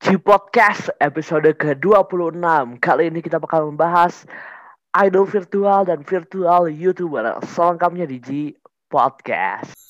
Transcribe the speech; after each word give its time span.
G 0.00 0.16
Podcast 0.16 0.88
episode 0.96 1.44
ke-26. 1.60 2.40
Kali 2.80 3.12
ini 3.12 3.20
kita 3.20 3.36
bakal 3.36 3.68
membahas 3.68 4.24
Idol 4.96 5.28
virtual 5.28 5.84
dan 5.84 6.00
virtual 6.00 6.72
YouTuber. 6.72 7.44
Selengkapnya 7.44 8.08
di 8.08 8.16
G 8.16 8.28
Podcast 8.88 9.89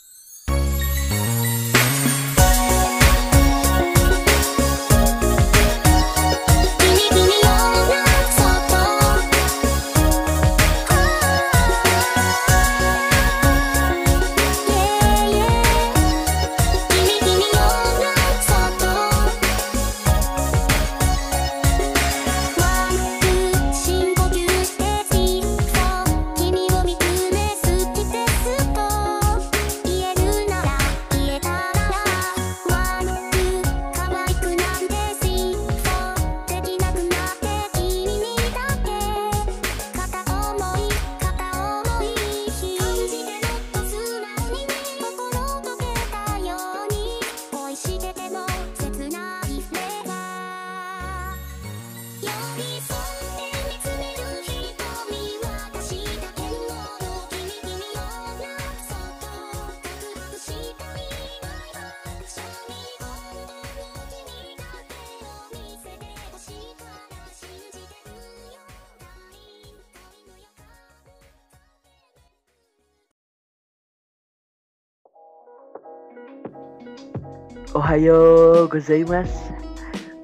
Ohayo 77.71 78.67
gozaimasu 78.67 79.55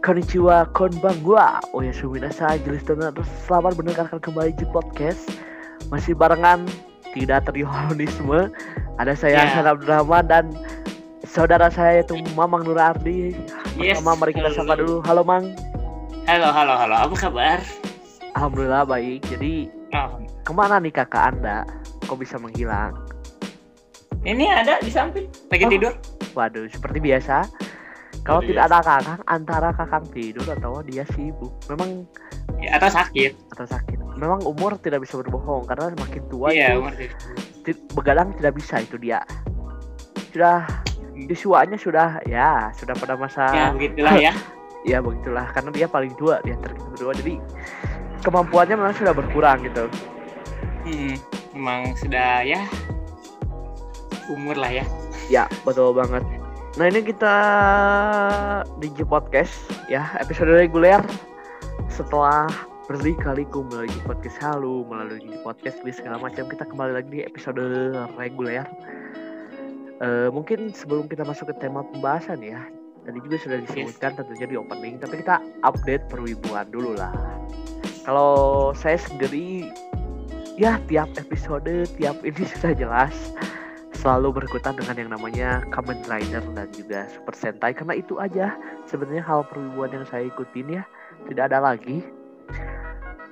Konnichiwa, 0.02 0.66
konbanwa 0.74 1.58
Oyasumi 1.74 2.18
nasai, 2.22 2.58
jelas 2.62 2.82
dan 2.86 3.02
selamat 3.46 3.78
mendengarkan 3.78 4.18
kembali 4.18 4.54
di 4.54 4.66
podcast 4.70 5.30
Masih 5.90 6.14
barengan, 6.14 6.66
tidak 7.14 7.46
terionisme 7.46 8.50
Ada 8.98 9.14
saya 9.14 9.34
Ya. 9.36 9.42
Hasan 9.46 9.66
Abdurrahman 9.66 10.24
dan 10.26 10.44
saudara 11.22 11.70
saya 11.70 12.02
yaitu 12.02 12.18
Mamang 12.34 12.66
Nur 12.66 12.78
Ardi 12.78 13.34
Yes, 13.78 13.98
Pertama 14.02 14.26
mari 14.26 14.32
kita 14.34 14.50
sapa 14.50 14.74
dulu 14.78 15.02
Halo 15.06 15.22
Mang 15.22 15.54
Halo, 16.26 16.50
halo, 16.50 16.74
halo. 16.74 16.94
Apa 17.06 17.14
kabar? 17.30 17.58
Alhamdulillah 18.34 18.82
baik 18.82 19.22
Jadi 19.30 19.70
Oh, 19.94 20.18
ke 20.42 20.50
mana 20.50 20.82
nih 20.82 20.90
kakak 20.90 21.30
anda? 21.30 21.62
Kok 22.10 22.18
bisa 22.18 22.42
menghilang? 22.42 23.06
ini 24.26 24.50
ada 24.50 24.82
di 24.82 24.90
samping. 24.90 25.30
Lagi 25.54 25.62
Oh. 25.62 25.70
tidur. 25.70 25.92
Waduh, 26.36 26.68
seperti 26.68 27.00
biasa 27.00 27.48
Kalau 28.22 28.42
tidak 28.44 28.68
ada 28.68 28.78
kakak, 28.84 29.20
antara 29.24 29.68
kakak 29.72 30.04
tidur 30.12 30.44
atau 30.52 30.84
dia 30.84 31.08
sibuk 31.16 31.56
Memang 31.72 32.04
Ya, 32.56 32.80
atau 32.80 32.88
sakit. 32.88 33.36
atau 33.52 33.66
sakit. 33.68 33.98
Memang 34.16 34.40
umur 34.44 34.80
tidak 34.80 35.04
bisa 35.04 35.20
berbohong 35.20 35.68
karena 35.68 35.92
makin 35.96 36.24
tua 36.32 36.48
Iya, 36.52 36.76
itu 37.66 37.76
begadang 37.92 38.32
tidak 38.38 38.56
bisa 38.56 38.80
itu 38.80 38.96
dia. 38.96 39.20
Sudah 40.32 40.64
Joshua-nya 41.16 41.80
sudah 41.80 42.20
ya 42.28 42.68
sudah 42.76 42.92
pada 42.96 43.16
masa 43.16 43.48
Ya, 43.52 43.66
begitulah 43.72 44.14
ya. 44.20 44.32
ya 44.90 45.00
begitulah 45.00 45.48
karena 45.52 45.70
dia 45.72 45.86
paling 45.88 46.12
tua 46.16 46.40
di 46.44 46.52
antara 46.52 46.76
kita 46.76 46.88
berdua 46.92 47.12
jadi 47.16 47.34
kemampuannya 48.20 48.74
memang 48.76 48.94
sudah 48.96 49.12
berkurang 49.16 49.58
gitu. 49.64 49.84
Hmm, 50.86 51.14
memang 51.56 51.80
sudah 51.98 52.44
ya 52.44 52.60
umur 54.28 54.56
lah 54.58 54.70
ya. 54.70 54.84
Ya 55.26 55.44
betul 55.64 55.90
banget. 55.96 56.22
Nah 56.76 56.92
ini 56.92 57.00
kita 57.08 57.36
di 58.84 58.92
G 58.92 59.00
Podcast 59.08 59.56
ya 59.88 60.12
episode 60.20 60.52
reguler 60.52 61.00
setelah 61.88 62.44
berkali-kali 62.84 63.48
melalui 63.48 63.88
G 63.88 63.96
Podcast 64.04 64.36
Halu 64.44 64.84
melalui 64.84 65.24
Podcast 65.40 65.80
list 65.88 66.04
segala 66.04 66.20
macam 66.20 66.44
kita 66.44 66.68
kembali 66.68 67.00
lagi 67.00 67.08
di 67.08 67.20
episode 67.24 67.64
reguler. 68.20 68.68
Eh, 70.04 70.28
mungkin 70.28 70.68
sebelum 70.76 71.08
kita 71.08 71.24
masuk 71.24 71.48
ke 71.48 71.64
tema 71.64 71.80
pembahasan 71.96 72.44
ya 72.44 72.60
tadi 73.08 73.24
juga 73.24 73.40
sudah 73.40 73.58
disebutkan 73.64 74.12
tentunya 74.20 74.44
di 74.44 74.56
opening 74.60 75.00
tapi 75.00 75.24
kita 75.24 75.40
update 75.64 76.04
perwibuan 76.12 76.68
dulu 76.68 76.92
lah. 76.92 77.16
Kalau 78.04 78.76
saya 78.76 79.00
sendiri 79.00 79.72
ya 80.60 80.76
tiap 80.92 81.08
episode 81.16 81.88
tiap 81.96 82.20
ini 82.20 82.44
sudah 82.60 82.76
jelas 82.76 83.16
selalu 83.96 84.42
berkutat 84.42 84.76
dengan 84.76 84.96
yang 84.96 85.10
namanya 85.10 85.64
Kamen 85.72 86.04
Rider 86.04 86.44
dan 86.52 86.68
juga 86.70 87.08
Super 87.08 87.34
Sentai 87.34 87.72
karena 87.72 87.94
itu 87.94 88.16
aja 88.16 88.52
sebenarnya 88.84 89.24
hal 89.24 89.42
perwibuan 89.48 89.90
yang 89.90 90.04
saya 90.04 90.28
ikutin 90.28 90.80
ya 90.80 90.82
tidak 91.26 91.50
ada 91.50 91.72
lagi 91.72 92.04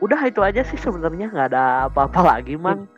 udah 0.00 0.20
itu 0.24 0.40
aja 0.40 0.64
sih 0.64 0.76
sebenarnya 0.76 1.30
nggak 1.30 1.48
ada 1.52 1.86
apa-apa 1.86 2.20
lagi 2.36 2.56
mang 2.56 2.88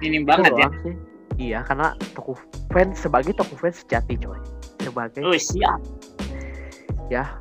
Ini 0.00 0.24
Itu 0.24 0.28
banget 0.28 0.52
ya. 0.56 0.68
sih. 0.82 0.94
iya 1.36 1.58
karena 1.62 1.92
toko 2.12 2.32
fans 2.72 2.96
sebagai 2.98 3.36
toko 3.36 3.54
fans 3.54 3.84
sejati 3.84 4.16
coy 4.16 4.40
sebagai 4.80 5.20
Oh, 5.22 5.36
siap. 5.36 5.78
ya 7.08 7.36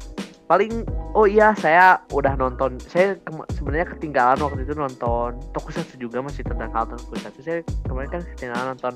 paling 0.50 0.82
oh 1.14 1.30
iya 1.30 1.54
saya 1.54 2.02
udah 2.10 2.34
nonton 2.34 2.82
saya 2.90 3.14
sebenarnya 3.54 3.86
ketinggalan 3.94 4.42
waktu 4.42 4.66
itu 4.66 4.74
nonton 4.74 5.38
tokusatsu 5.54 6.02
juga 6.02 6.26
masih 6.26 6.42
tentang 6.42 6.74
hal 6.74 6.90
tokusatsu 6.90 7.42
saya 7.46 7.62
kemarin 7.86 8.10
kan 8.10 8.22
ketinggalan 8.34 8.74
nonton 8.74 8.94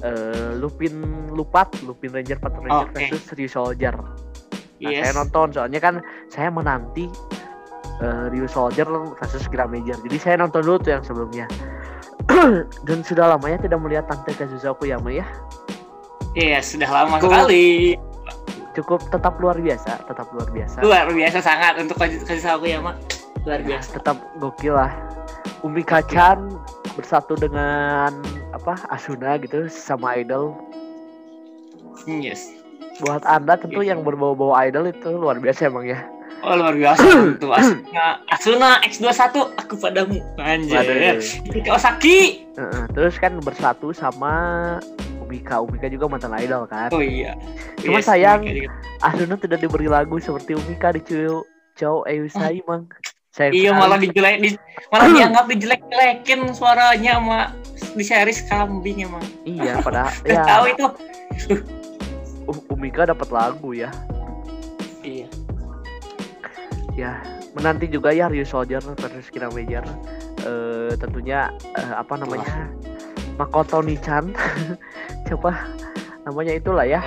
eh, 0.00 0.56
Lupin 0.56 0.96
Lupat 1.28 1.68
Lupin 1.84 2.08
Ranger 2.16 2.40
Patrol 2.40 2.64
Ranger 2.72 2.88
Oke. 2.88 3.04
versus 3.04 3.28
Ryu 3.36 3.50
Soldier 3.52 3.92
nah, 3.94 4.16
Yes. 4.80 5.04
saya 5.04 5.12
nonton 5.20 5.46
soalnya 5.52 5.80
kan 5.82 5.94
saya 6.32 6.48
menanti 6.48 7.04
eh, 8.00 8.24
Ryu 8.32 8.48
Soldier 8.48 8.88
versus 9.20 9.44
Kira 9.44 9.68
Major 9.68 10.00
jadi 10.08 10.16
saya 10.16 10.36
nonton 10.40 10.64
dulu 10.64 10.80
tuh 10.80 10.96
yang 10.96 11.04
sebelumnya 11.04 11.44
dan 12.88 12.98
sudah 13.04 13.36
lamanya 13.36 13.60
tidak 13.60 13.76
melihat 13.84 14.08
Tante 14.08 14.32
Kazusa 14.32 14.72
Okuyama 14.72 15.12
ya 15.12 15.28
Iya, 16.36 16.60
sudah 16.62 16.86
lama 16.92 17.18
Tuh. 17.18 17.26
sekali. 17.26 17.96
Cukup 18.78 19.02
tetap 19.08 19.34
luar 19.36 19.56
biasa 19.56 19.98
tetap 20.04 20.30
luar 20.30 20.46
biasa 20.48 20.78
Luar 20.80 21.10
biasa 21.10 21.38
sangat 21.38 21.74
untuk 21.76 21.96
kasih 21.96 22.22
kasih 22.22 22.50
aku 22.50 22.66
ya, 22.66 22.78
Mak. 22.78 22.96
Luar 23.42 23.60
biasa. 23.60 23.88
tetap 23.94 24.16
gokil 24.36 24.72
lah 24.72 24.92
Umi 25.60 25.82
Kacan 25.82 26.54
bersatu 26.94 27.34
dengan 27.34 28.14
apa 28.52 28.78
Asuna 28.88 29.34
gitu 29.36 29.66
sama 29.66 30.14
idol 30.16 30.54
Yes. 32.04 32.54
buat 32.98 33.22
anda 33.24 33.54
tentu 33.54 33.78
Iya. 33.80 33.92
yang 33.92 34.02
berbau-bau 34.02 34.54
idol 34.56 34.86
itu 34.86 35.10
luar 35.12 35.36
biasa 35.36 35.66
emang 35.66 35.86
ya 35.86 36.02
Oh 36.38 36.54
luar 36.54 36.70
biasa 36.72 37.02
tuh 37.36 37.50
Asuna 37.50 38.22
Asuna 38.28 38.70
X21 38.80 39.34
aku 39.56 39.74
padamu 39.76 40.18
anjir 40.36 40.78
Waduh. 40.78 41.18
Itu 41.44 41.58
Kawasaki 41.60 42.46
Heeh, 42.54 42.82
terus 42.88 43.14
kan 43.16 43.38
bersatu 43.38 43.90
sama 43.90 44.78
Umika 45.28 45.60
Umika 45.60 45.86
juga 45.86 46.08
mantan 46.08 46.32
idol 46.34 46.64
kan 46.64 46.88
Oh 46.88 46.98
iya 46.98 47.36
Cuma 47.76 48.00
Yes, 48.00 48.08
sayang- 48.08 48.40
mereka 48.40 48.64
juga. 48.64 48.72
Asuna 49.04 49.36
tidak 49.36 49.58
diberi 49.60 49.84
lagu 49.86 50.16
seperti 50.16 50.56
Umika 50.56 50.88
di 50.90 51.00
Cuyo 51.00 51.44
Chow 51.74 52.02
Eusai 52.02 52.64
mang 52.64 52.88
Sayang 53.28 53.52
Iya 53.52 53.70
sekali. 53.70 53.78
malah 53.78 53.98
dijelek 53.98 54.36
di, 54.40 54.48
malah 54.88 55.06
dianggap 55.06 55.44
dijelek-jelekin 55.46 56.40
suaranya 56.50 57.12
sama 57.14 57.40
di 57.90 58.02
series 58.02 58.40
kambing 58.44 59.04
emang. 59.04 59.22
iya 59.44 59.78
pada 59.84 60.08
ya 60.24 60.42
tahu 60.42 60.64
itu. 60.66 60.86
Umika 62.68 63.04
dapat 63.04 63.28
lagu 63.28 63.70
ya 63.70 63.92
Iya. 65.00 65.28
ya 66.94 67.12
menanti 67.52 67.86
juga 67.86 68.10
ya 68.10 68.26
Ryu 68.26 68.42
Soldier 68.42 68.82
versus 68.82 69.28
Kira 69.28 69.46
Major 69.48 69.84
eh 70.40 70.92
tentunya 70.96 71.46
eh, 71.70 71.92
apa 71.92 72.16
namanya 72.16 72.66
Makoto 73.38 73.78
Nichan 73.80 74.34
coba 75.30 75.70
namanya 76.26 76.52
itulah 76.52 76.82
ya. 76.82 77.00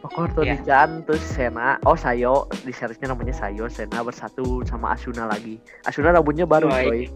Makoto 0.00 0.40
Iya. 0.40 0.56
Nichan 0.56 1.04
terus 1.04 1.20
Sena. 1.22 1.76
Oh 1.84 1.94
Sayo. 1.94 2.48
Di 2.64 2.72
seriesnya 2.72 3.12
namanya 3.12 3.34
Sayo. 3.34 3.68
Sena 3.68 4.00
bersatu 4.00 4.64
sama 4.64 4.96
Asuna 4.96 5.28
lagi. 5.28 5.60
Asuna 5.84 6.10
rambutnya 6.10 6.48
baru 6.48 6.66
Oh, 6.66 6.78
coy. 6.80 7.10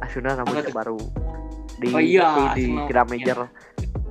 Asuna 0.00 0.36
rambutnya 0.36 0.68
tuh? 0.68 0.74
baru. 0.74 0.98
Di 1.78 1.88
Oh, 1.88 1.98
iya, 1.98 2.52
di, 2.52 2.68
di 2.68 2.92
rambutnya. 2.92 3.32
Major. 3.34 3.38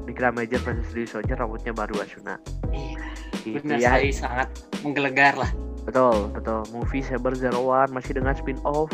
Di 0.01 0.11
Kira 0.11 0.33
Major 0.33 0.59
versus 0.59 0.89
Ryu 0.91 1.05
Soldier 1.05 1.37
rambutnya 1.37 1.71
baru 1.71 2.01
Asuna. 2.01 2.35
Iya. 2.73 2.97
gitu 3.41 3.73
ya. 3.73 3.97
sangat 4.11 4.49
menggelegar 4.81 5.33
lah. 5.33 5.49
Betul, 5.81 6.29
betul. 6.29 6.61
Movie 6.71 7.01
Saber 7.01 7.33
Zero 7.33 7.61
One 7.63 7.89
masih 7.89 8.13
dengan 8.13 8.33
spin-off. 8.33 8.89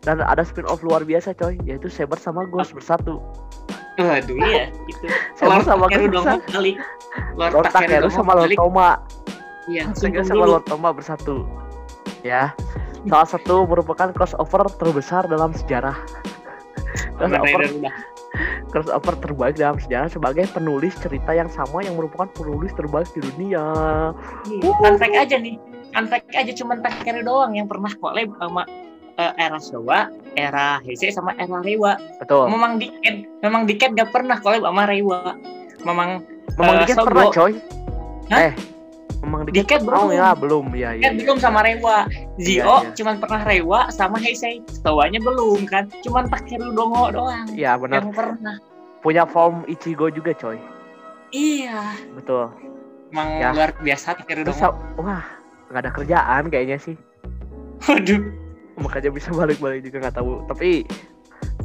Dan 0.00 0.18
ada 0.18 0.40
spin-off 0.40 0.80
luar 0.80 1.04
biasa 1.04 1.32
coy, 1.32 1.60
yaitu 1.62 1.86
Saber 1.86 2.16
sama 2.16 2.48
Ghost 2.48 2.72
bersatu. 2.72 3.20
Waduh 4.00 4.36
iya 4.48 4.64
gitu. 4.88 5.04
Saber 5.36 5.60
Lord 5.60 5.66
sama 5.68 5.84
Ghost 5.92 6.08
dong 6.08 6.24
Takeru 6.24 6.72
Takeru 7.68 8.00
dong 8.08 8.14
sama 8.14 8.32
Lord 8.36 8.44
balik. 8.48 8.58
Toma. 8.58 8.90
Iya, 9.68 9.82
sama 10.24 10.44
dulu. 10.44 10.52
Lord 10.56 10.64
Toma 10.66 10.88
bersatu. 10.90 11.36
Ya. 12.24 12.56
Salah 13.08 13.28
satu 13.28 13.64
merupakan 13.64 14.12
crossover 14.12 14.68
terbesar 14.76 15.24
dalam 15.28 15.56
sejarah. 15.56 15.96
Crossover, 17.20 17.60
crossover 18.72 19.14
terbaik 19.20 19.54
dalam 19.60 19.78
sejarah 19.78 20.08
sebagai 20.10 20.48
penulis 20.50 20.96
cerita 20.98 21.30
yang 21.36 21.46
sama 21.52 21.84
yang 21.84 21.94
merupakan 21.94 22.26
penulis 22.32 22.72
terbaik 22.74 23.06
di 23.14 23.20
dunia. 23.20 23.62
Fun 24.58 24.96
fact 24.96 25.14
aja 25.14 25.36
nih. 25.38 25.60
Fun 25.92 26.06
fact 26.08 26.32
aja 26.34 26.52
cuman 26.54 26.80
Takeru 26.82 27.22
doang 27.22 27.54
yang 27.54 27.68
pernah 27.68 27.92
collab 28.00 28.32
sama 28.40 28.64
eh, 29.14 29.32
era 29.36 29.58
Showa, 29.58 30.06
era 30.32 30.78
Heisei 30.80 31.10
sama 31.10 31.34
era 31.34 31.58
Reiwa. 31.58 31.96
Betul. 32.18 32.46
Memang 32.46 32.76
Diket, 32.76 33.16
memang 33.40 33.62
Diket 33.64 33.94
gak 33.94 34.10
pernah 34.10 34.36
collab 34.36 34.62
sama 34.62 34.84
Reiwa. 34.84 35.34
Memang 35.80 36.20
Memang 36.54 36.74
eh, 36.76 36.80
dikit 36.82 36.96
Sogo. 36.98 37.06
pernah 37.08 37.24
coy. 37.30 37.52
Hah? 38.28 38.40
Eh, 38.42 38.52
memang. 39.20 39.40
Diket 39.46 39.80
Oh 39.82 40.06
belum. 40.06 40.08
ya 40.12 40.28
belum 40.34 40.66
ya 40.74 40.90
ya. 40.92 41.08
Diket 41.08 41.24
belum 41.24 41.38
sama 41.38 41.60
Reiwa. 41.62 41.96
Zio 42.36 42.60
Iya, 42.60 42.64
iya. 42.84 42.90
cuman 42.92 43.14
pernah 43.16 43.40
Reiwa 43.42 43.80
sama 43.88 44.16
Heisei. 44.18 44.60
Showanya 44.76 45.18
belum 45.18 45.64
kan. 45.64 45.88
Cuman 46.00 46.26
Takeru 46.26 46.70
dongo 46.70 47.08
doang 47.10 47.48
Iya 47.50 47.74
benar. 47.76 48.02
yang 48.02 48.12
pernah. 48.12 48.56
Punya 49.00 49.24
form 49.24 49.64
Ichigo 49.64 50.10
juga 50.10 50.34
coy. 50.34 50.60
Iya. 51.30 51.96
Betul. 52.12 52.50
Emang 53.08 53.28
Ya. 53.32 53.50
luar 53.50 53.70
biasa 53.76 54.14
Takeru 54.14 54.44
Terus 54.44 54.58
dongo. 54.58 55.00
wah 55.00 55.24
nggak 55.70 55.80
ada 55.80 55.90
kerjaan 55.92 56.42
kayaknya 56.46 56.76
sih. 56.76 56.96
Waduh. 57.82 58.20
Makanya 58.80 59.10
bisa 59.12 59.30
balik-balik 59.36 59.84
juga 59.84 60.08
nggak 60.08 60.16
tahu. 60.16 60.44
Tapi 60.48 60.84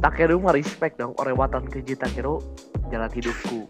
Takeru 0.00 0.36
mah 0.40 0.52
respect 0.52 1.00
dong. 1.00 1.16
Orewatan 1.16 1.68
keji 1.68 1.96
Takeru 1.96 2.40
jalan 2.92 3.10
hidupku. 3.10 3.64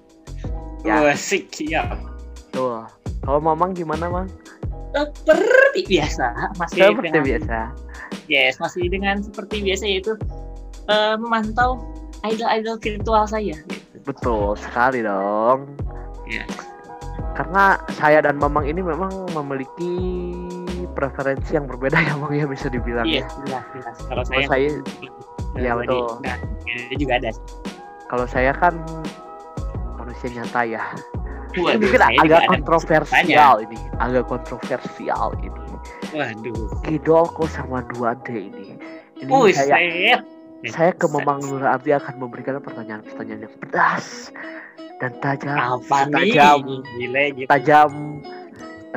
Ya. 0.83 1.15
Sik 1.15 1.55
siap. 1.55 1.99
Tuh. 2.51 2.87
Kalau 3.27 3.43
Mamang 3.43 3.75
gimana 3.75 4.07
Mang? 4.07 4.31
Seperti 4.95 5.83
biasa 5.91 6.55
masih 6.57 6.79
Seperti 6.89 7.11
dengan 7.11 7.23
biasa. 7.27 7.59
Yes, 8.31 8.57
masih 8.63 8.87
dengan 8.87 9.19
seperti 9.21 9.61
biasa 9.67 9.85
yaitu 9.87 10.15
eh, 10.87 11.15
memantau 11.19 11.83
idol-idol 12.23 12.79
virtual 12.79 13.27
saya. 13.27 13.59
Betul 14.07 14.55
sekali 14.55 15.03
dong. 15.03 15.75
Ya. 16.31 16.47
Karena 17.35 17.77
saya 17.99 18.23
dan 18.23 18.39
Mamang 18.39 18.65
ini 18.71 18.81
memang 18.81 19.11
memiliki 19.35 19.95
preferensi 20.97 21.53
yang 21.53 21.69
berbeda 21.69 22.01
ya 22.01 22.17
Mang 22.17 22.33
ya 22.33 22.49
bisa 22.49 22.67
dibilang 22.67 23.05
Iya, 23.05 23.29
ya. 23.45 23.61
jelas. 23.69 23.97
Kalau 24.03 24.25
saya, 24.25 24.45
saya 24.49 24.69
body- 25.77 25.85
betul. 25.85 26.09
nah, 26.25 26.37
juga 26.97 27.13
ada. 27.17 27.31
kalau 28.07 28.25
saya 28.25 28.51
kan 28.53 28.75
manusia 29.95 30.29
nyata 30.33 30.61
ya. 30.65 30.83
Waduh, 31.57 31.81
mungkin 31.81 31.97
saya 31.97 32.21
agak 32.21 32.37
ada 32.39 32.49
kontroversial 32.51 33.55
ini, 33.63 33.79
agak 33.97 34.25
kontroversial 34.27 35.27
ini. 35.39 35.61
Waduh. 36.13 36.69
Idolku 36.87 37.45
sama 37.47 37.81
2D 37.91 38.29
ini. 38.35 38.67
Ini 39.17 39.31
Wih, 39.33 39.53
saya 39.53 39.81
set. 39.81 40.21
saya 40.69 40.93
ke 40.93 41.09
Mamang 41.09 41.41
Nur 41.43 41.65
Arti 41.65 41.93
akan 41.93 42.21
memberikan 42.21 42.61
pertanyaan-pertanyaan 42.61 43.49
yang 43.49 43.55
pedas 43.57 44.29
dan 45.01 45.17
tajam, 45.21 45.57
Apa 45.81 46.05
tajam, 46.07 46.61
Gile 46.95 47.25
gitu. 47.33 47.49
tajam, 47.49 48.21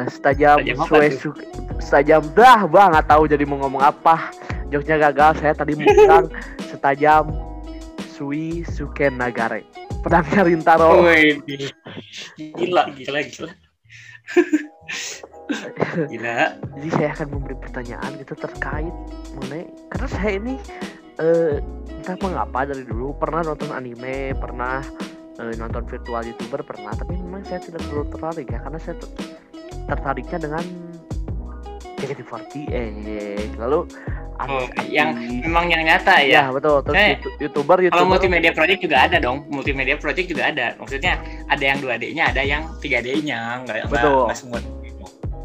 setajam, 0.08 0.64
Tajam 0.64 0.78
apa 0.80 0.88
sue- 0.88 1.12
tuh? 1.12 1.20
su- 1.34 1.40
setajam 1.82 2.22
dah 2.32 2.64
bang 2.64 2.88
nggak 2.96 3.08
tahu 3.10 3.24
jadi 3.28 3.44
mau 3.44 3.58
ngomong 3.66 3.84
apa. 3.84 4.32
Joknya 4.70 5.10
gagal. 5.10 5.42
Saya 5.42 5.54
tadi 5.58 5.74
mau 5.76 5.90
bilang 5.90 6.30
setajam 6.70 7.34
Sui 8.06 8.62
Suken 8.64 9.18
Nagare. 9.18 9.66
Pedangnya 10.00 10.48
Rintaro. 10.48 11.04
Wih, 11.04 11.42
gila, 12.38 12.88
gila, 12.96 13.20
gila. 13.26 13.52
gila. 16.12 16.38
Jadi 16.78 16.90
saya 16.94 17.10
akan 17.18 17.28
memberi 17.34 17.56
pertanyaan 17.58 18.12
gitu 18.22 18.34
terkait 18.38 18.94
mengenai 19.36 19.66
karena 19.90 20.08
saya 20.08 20.32
ini 20.38 20.54
eh, 21.18 21.58
entah 22.00 22.16
mengapa 22.22 22.70
dari 22.70 22.86
dulu 22.86 23.18
pernah 23.18 23.42
nonton 23.44 23.74
anime, 23.74 24.38
pernah 24.38 24.80
eh, 25.42 25.54
nonton 25.58 25.84
virtual 25.90 26.22
youtuber 26.24 26.62
pernah, 26.64 26.94
tapi 26.94 27.18
memang 27.18 27.44
saya 27.44 27.60
tidak 27.60 27.82
terlalu 27.90 28.06
tertarik 28.14 28.48
ya 28.48 28.60
karena 28.62 28.80
saya 28.80 28.96
tertariknya 29.90 30.38
dengan 30.40 30.64
JKT48 31.98 32.72
lalu 33.58 33.80
Oh, 34.40 34.64
yang 34.88 35.20
memang 35.20 35.68
yang 35.68 35.84
nyata 35.84 36.24
ya 36.24 36.48
ya. 36.48 36.56
betul 36.56 36.80
terus 36.80 36.96
Eh, 36.96 37.20
youtu- 37.20 37.36
youtuber 37.44 37.76
Kalau 37.76 37.84
youtuber 37.84 38.08
multimedia 38.08 38.56
project 38.56 38.80
juga 38.80 38.98
ada 39.04 39.20
dong. 39.20 39.44
Multimedia 39.52 40.00
project 40.00 40.32
juga 40.32 40.48
ada. 40.48 40.80
Maksudnya 40.80 41.20
ada 41.44 41.60
yang 41.60 41.84
2D-nya, 41.84 42.32
ada 42.32 42.40
yang 42.40 42.64
3D-nya. 42.80 43.60
Enggak 43.60 43.92
Betul. 43.92 44.32
enggak 44.32 44.40
semua. 44.40 44.60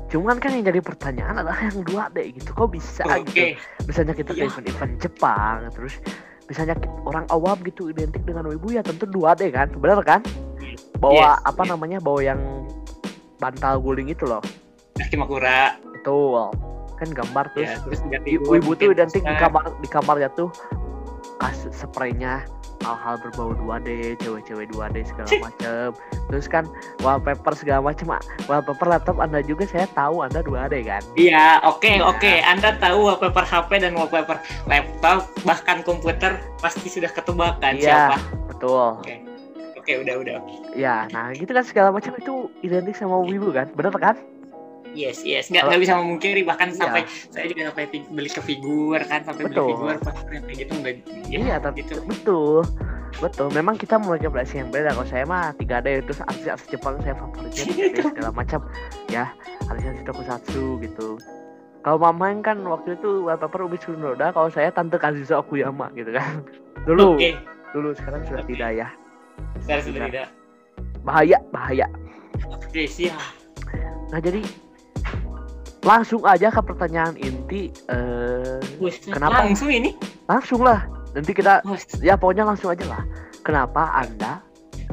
cuman 0.07 0.39
kan 0.39 0.55
yang 0.55 0.63
jadi 0.63 0.79
pertanyaan 0.79 1.43
adalah 1.43 1.59
yang 1.59 1.83
2D 1.83 2.39
gitu 2.39 2.55
kok 2.55 2.71
bisa 2.71 3.03
gitu 3.03 3.35
Oke. 3.35 3.47
misalnya 3.83 4.15
kita 4.15 4.31
ke 4.31 4.39
Iya. 4.39 4.47
event-event 4.47 4.93
Jepang 5.03 5.59
terus 5.75 5.95
misalnya 6.47 6.79
orang 7.03 7.27
awam 7.35 7.59
gitu 7.67 7.91
identik 7.91 8.23
dengan 8.23 8.47
wibu 8.47 8.71
ya 8.71 8.87
tentu 8.87 9.11
2D 9.11 9.51
kan 9.51 9.75
benar 9.75 9.99
kan 10.07 10.23
bawa 11.03 11.35
Yes, 11.35 11.51
apa 11.51 11.63
yes. 11.67 11.71
namanya 11.75 11.99
bawa 11.99 12.21
yang 12.23 12.39
bantal 13.37 13.79
guling 13.79 14.09
itu 14.09 14.25
loh 14.25 14.43
Akimakura. 14.97 15.75
betul 15.93 16.51
kan 16.95 17.09
gambar 17.11 17.51
terus 17.53 17.69
Ya, 17.69 17.79
terus 17.81 17.99
juga 18.01 18.19
i- 18.21 18.39
figur 18.39 18.51
wibu 18.55 18.71
tuh 18.73 18.91
identik 18.91 19.21
di 19.21 19.35
kamar 19.35 19.65
di 19.77 19.89
kamarnya 19.89 20.31
tuh 20.31 20.49
kas 21.37 21.67
spraynya 21.73 22.47
hal-hal 22.81 23.17
berbau 23.17 23.57
2D, 23.57 23.89
cewek-cewek 24.19 24.69
2D 24.69 25.03
segala 25.03 25.31
macem 25.41 25.89
Terus 26.29 26.45
kan 26.45 26.69
wallpaper 27.01 27.53
segala 27.55 27.81
macem 27.83 28.07
ah, 28.09 28.21
Wallpaper 28.45 28.87
laptop 28.87 29.17
Anda 29.19 29.41
juga 29.41 29.65
saya 29.65 29.89
tahu 29.89 30.21
Anda 30.21 30.45
2D 30.45 30.85
kan 30.85 31.01
Iya, 31.17 31.65
oke, 31.65 31.89
Iya. 31.91 32.05
oke. 32.05 32.33
Anda 32.45 32.77
tahu 32.77 33.09
wallpaper 33.09 33.41
HP 33.43 33.71
dan 33.81 33.97
wallpaper 33.97 34.37
laptop, 34.67 35.25
bahkan 35.43 35.81
komputer 35.81 36.45
pasti 36.61 36.87
sudah 36.87 37.09
ketebakan 37.09 37.73
Iya. 37.75 38.13
siapa. 38.13 38.17
Betul 38.47 39.01
Oke, 39.85 40.01
udah, 40.01 40.17
udah. 40.17 40.41
Ya, 40.73 41.05
nah 41.13 41.29
gitu 41.37 41.53
kan 41.53 41.61
segala 41.61 41.93
macam 41.93 42.17
itu 42.17 42.49
identik 42.65 42.97
sama 42.97 43.21
wibu 43.21 43.53
kan, 43.53 43.69
bener 43.77 43.93
kan? 44.01 44.17
Yes, 44.97 45.21
yes. 45.21 45.53
Nggak, 45.53 45.69
nggak 45.69 45.81
bisa 45.85 45.93
memungkiri. 46.01 46.41
Bahkan 46.41 46.73
Iya. 46.73 46.79
sampai 46.81 47.03
saya 47.29 47.45
juga 47.53 47.69
sampai 47.69 47.85
beli 48.09 48.31
ke 48.33 48.41
figur 48.41 48.97
kan, 49.05 49.21
sampai 49.29 49.45
Betul. 49.45 49.61
beli 49.61 49.73
figur 49.77 49.95
pas 50.01 50.17
kayak 50.25 50.57
gitu 50.57 50.73
nggak. 50.81 50.95
Iya, 51.29 51.61
tapi 51.61 51.85
gitu. 51.85 52.01
betul, 52.09 52.65
betul. 53.21 53.47
Memang 53.53 53.77
kita 53.77 54.01
memiliki 54.01 54.25
preferensi 54.25 54.57
yang 54.57 54.73
beda. 54.73 54.97
Kalau 54.97 55.05
saya 55.05 55.25
mah 55.29 55.53
3D 55.61 56.01
terus 56.09 56.25
artis-artis 56.25 56.65
Jepang 56.73 56.97
saya 57.05 57.13
favoritnya 57.21 57.65
3D 57.69 57.97
segala 58.17 58.31
macam, 58.33 58.61
ya 59.13 59.25
artis-artis 59.69 60.01
tokusatsu 60.09 60.81
gitu. 60.81 61.21
Kalau 61.85 62.01
Mama 62.01 62.33
yang 62.33 62.41
kan 62.41 62.57
waktu 62.65 62.97
itu 62.97 63.29
wallpaper 63.29 63.69
Ubi 63.69 63.77
Tsunoda, 63.77 64.33
kalau 64.33 64.49
saya 64.49 64.73
Tante 64.73 64.97
Kazusa 64.97 65.45
Okuyama 65.45 65.93
gitu 65.93 66.17
kan. 66.17 66.41
Dulu, 66.89 67.21
Oke, 67.21 67.37
dulu 67.77 67.93
sekarang 67.93 68.25
sudah 68.25 68.41
Oke. 68.41 68.57
tidak 68.57 68.71
ya. 68.73 68.89
Saya 69.63 69.81
sudah 69.81 70.09
tidak. 70.09 70.29
Bahaya, 71.03 71.39
bahaya. 71.51 71.87
Oke, 72.49 72.85
siap. 72.85 73.19
Nah 74.11 74.19
jadi 74.19 74.41
langsung 75.85 76.25
aja 76.25 76.49
ke 76.49 76.61
pertanyaan 76.61 77.15
inti. 77.17 77.69
eh 77.89 78.59
Wih, 78.81 78.95
Kenapa? 79.05 79.45
Langsung 79.45 79.69
ini. 79.69 79.93
langsung 80.25 80.65
lah. 80.65 80.89
Nanti 81.15 81.31
kita 81.31 81.63
Wih, 81.63 81.79
ya 82.03 82.19
pokoknya 82.19 82.43
langsung 82.43 82.75
aja 82.75 82.83
lah 82.91 83.03
kenapa 83.45 83.93
anda 83.95 84.43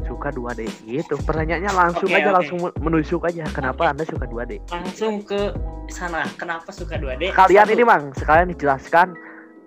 suka 0.06 0.28
2D 0.30 0.68
gitu 0.86 1.16
pertanyaannya 1.24 1.72
langsung 1.72 2.12
Oke, 2.12 2.20
aja 2.20 2.30
oke. 2.30 2.36
langsung 2.36 2.60
menusuk 2.84 3.22
aja 3.24 3.48
kenapa 3.50 3.96
anda 3.96 4.04
suka 4.04 4.28
2D 4.28 4.60
langsung 4.70 5.24
ke 5.24 5.56
sana. 5.88 6.28
Kenapa 6.36 6.70
suka 6.70 7.00
2D? 7.00 7.32
kalian 7.32 7.64
Satu, 7.66 7.74
ini 7.74 7.84
mang 7.88 8.12
sekalian 8.14 8.52
dijelaskan 8.52 9.16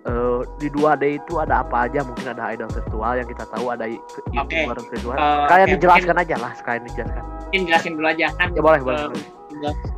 eh, 0.05 0.39
di 0.57 0.67
2D 0.69 1.03
itu 1.17 1.33
ada 1.37 1.61
apa 1.61 1.85
aja 1.85 2.01
mungkin 2.01 2.29
ada 2.29 2.53
idol 2.53 2.69
virtual 2.69 3.13
yang 3.15 3.27
kita 3.27 3.45
tahu 3.49 3.65
ada 3.69 3.85
youtuber 4.31 4.77
virtual 4.87 5.15
Eh, 5.15 5.45
kalian 5.47 5.67
oke, 5.67 5.73
dijelaskan 5.75 6.15
aja 6.17 6.35
lah 6.37 6.51
sekalian 6.53 6.83
dijelaskan 6.85 7.23
mungkin 7.45 7.61
jelasin 7.65 7.93
dulu 7.95 8.07
aja 8.09 8.27
kan. 8.35 8.47
ya 8.51 8.61
boleh 8.61 8.81
boleh, 8.81 8.99
eh, 8.99 9.09
boleh. 9.09 9.25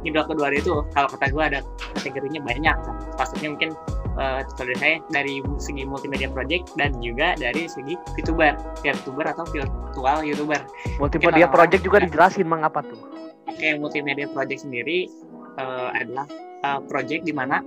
Idol 0.06 0.24
kedua 0.30 0.54
itu 0.54 0.86
kalau 0.94 1.10
kata 1.10 1.34
gue 1.34 1.44
ada 1.44 1.60
kategorinya 1.98 2.46
banyak 2.46 2.76
kan. 2.78 2.94
Maksudnya 3.18 3.50
mungkin 3.50 3.70
kalau 4.14 4.46
dari 4.54 4.76
saya 4.76 4.96
dari 5.10 5.34
segi 5.58 5.82
multimedia 5.82 6.30
project 6.30 6.78
dan 6.78 6.94
juga 7.02 7.34
dari 7.34 7.66
segi 7.66 7.98
VTuber, 8.14 8.54
VTuber 8.82 9.26
atau 9.26 9.46
virtual 9.48 10.18
YouTuber. 10.22 10.62
multimedia 10.98 11.50
project 11.50 11.82
juga 11.82 11.98
juga- 11.98 12.06
dijelasin 12.06 12.46
mang 12.46 12.62
apa 12.62 12.86
tuh 12.86 13.00
Oke, 13.48 13.74
multimedia 13.80 14.30
project 14.30 14.62
sendiri 14.62 15.10
eh, 15.58 15.90
adalah 15.96 16.28
eh, 16.62 16.80
project 16.86 17.26
di 17.26 17.34
mana 17.34 17.58